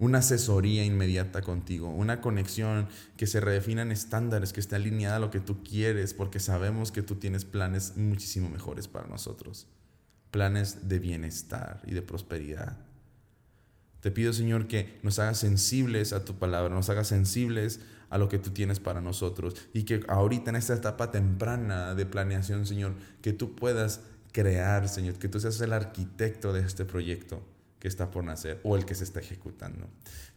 una 0.00 0.18
asesoría 0.18 0.82
inmediata 0.82 1.42
contigo, 1.42 1.90
una 1.90 2.22
conexión 2.22 2.88
que 3.18 3.26
se 3.26 3.38
redefinan 3.38 3.92
estándares, 3.92 4.54
que 4.54 4.60
esté 4.60 4.76
alineada 4.76 5.16
a 5.16 5.20
lo 5.20 5.30
que 5.30 5.40
tú 5.40 5.62
quieres, 5.62 6.14
porque 6.14 6.40
sabemos 6.40 6.90
que 6.90 7.02
tú 7.02 7.16
tienes 7.16 7.44
planes 7.44 7.98
muchísimo 7.98 8.48
mejores 8.48 8.88
para 8.88 9.06
nosotros, 9.06 9.68
planes 10.30 10.88
de 10.88 10.98
bienestar 10.98 11.82
y 11.86 11.92
de 11.92 12.00
prosperidad. 12.00 12.78
Te 14.00 14.10
pido, 14.10 14.32
Señor, 14.32 14.68
que 14.68 14.98
nos 15.02 15.18
hagas 15.18 15.36
sensibles 15.36 16.14
a 16.14 16.24
tu 16.24 16.38
palabra, 16.38 16.74
nos 16.74 16.88
hagas 16.88 17.08
sensibles 17.08 17.80
a 18.08 18.16
lo 18.16 18.30
que 18.30 18.38
tú 18.38 18.50
tienes 18.50 18.80
para 18.80 19.02
nosotros 19.02 19.54
y 19.74 19.82
que 19.82 20.00
ahorita 20.08 20.48
en 20.48 20.56
esta 20.56 20.72
etapa 20.72 21.10
temprana 21.10 21.94
de 21.94 22.06
planeación, 22.06 22.66
Señor, 22.66 22.94
que 23.20 23.34
tú 23.34 23.54
puedas 23.54 24.00
crear, 24.32 24.88
Señor, 24.88 25.16
que 25.18 25.28
tú 25.28 25.38
seas 25.40 25.60
el 25.60 25.74
arquitecto 25.74 26.54
de 26.54 26.60
este 26.60 26.86
proyecto 26.86 27.49
que 27.80 27.88
está 27.88 28.10
por 28.10 28.22
nacer 28.22 28.60
o 28.62 28.76
el 28.76 28.84
que 28.84 28.94
se 28.94 29.04
está 29.04 29.20
ejecutando. 29.20 29.88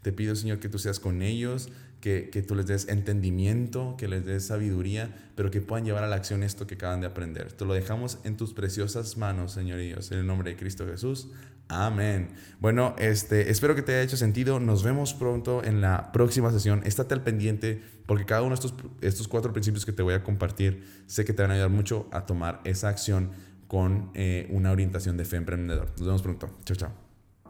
Te 0.01 0.11
pido, 0.11 0.35
Señor, 0.35 0.59
que 0.59 0.69
tú 0.69 0.79
seas 0.79 0.99
con 0.99 1.21
ellos, 1.21 1.69
que, 2.01 2.29
que, 2.31 2.41
tú 2.41 2.55
les 2.55 2.65
des 2.65 2.87
entendimiento, 2.87 3.95
que 3.97 4.07
les 4.07 4.25
des 4.25 4.47
sabiduría, 4.47 5.13
pero 5.35 5.51
que 5.51 5.61
puedan 5.61 5.85
llevar 5.85 6.03
a 6.03 6.07
la 6.07 6.15
acción 6.15 6.41
esto 6.41 6.65
que 6.65 6.75
acaban 6.75 7.01
de 7.01 7.07
aprender. 7.07 7.51
Te 7.51 7.65
lo 7.65 7.73
dejamos 7.73 8.19
en 8.23 8.37
tus 8.37 8.53
preciosas 8.53 9.17
manos, 9.17 9.51
Señor 9.51 9.79
Dios, 9.79 10.11
en 10.11 10.19
el 10.19 10.25
nombre 10.25 10.51
de 10.51 10.57
Cristo 10.57 10.85
Jesús. 10.85 11.29
Amén. 11.67 12.29
Bueno, 12.59 12.95
este, 12.97 13.49
espero 13.49 13.75
que 13.75 13.81
te 13.81 13.93
haya 13.93 14.01
hecho 14.01 14.17
sentido. 14.17 14.59
Nos 14.59 14.83
vemos 14.83 15.13
pronto 15.13 15.63
en 15.63 15.81
la 15.81 16.11
próxima 16.11 16.51
sesión. 16.51 16.81
Estate 16.85 17.13
al 17.13 17.23
pendiente 17.23 17.81
porque 18.05 18.25
cada 18.25 18.41
uno 18.41 18.49
de 18.49 18.55
estos, 18.55 18.73
estos 19.01 19.27
cuatro 19.27 19.53
principios 19.53 19.85
que 19.85 19.91
te 19.91 20.03
voy 20.03 20.13
a 20.13 20.23
compartir 20.23 20.83
sé 21.07 21.25
que 21.25 21.33
te 21.33 21.41
van 21.41 21.51
a 21.51 21.53
ayudar 21.55 21.69
mucho 21.69 22.07
a 22.11 22.25
tomar 22.25 22.61
esa 22.65 22.89
acción 22.89 23.31
con 23.67 24.11
eh, 24.13 24.47
una 24.51 24.71
orientación 24.71 25.17
de 25.17 25.25
fe 25.25 25.37
emprendedor. 25.37 25.89
Nos 25.97 26.05
vemos 26.05 26.21
pronto. 26.21 26.49
Chao, 26.65 26.77
chao. 26.77 27.02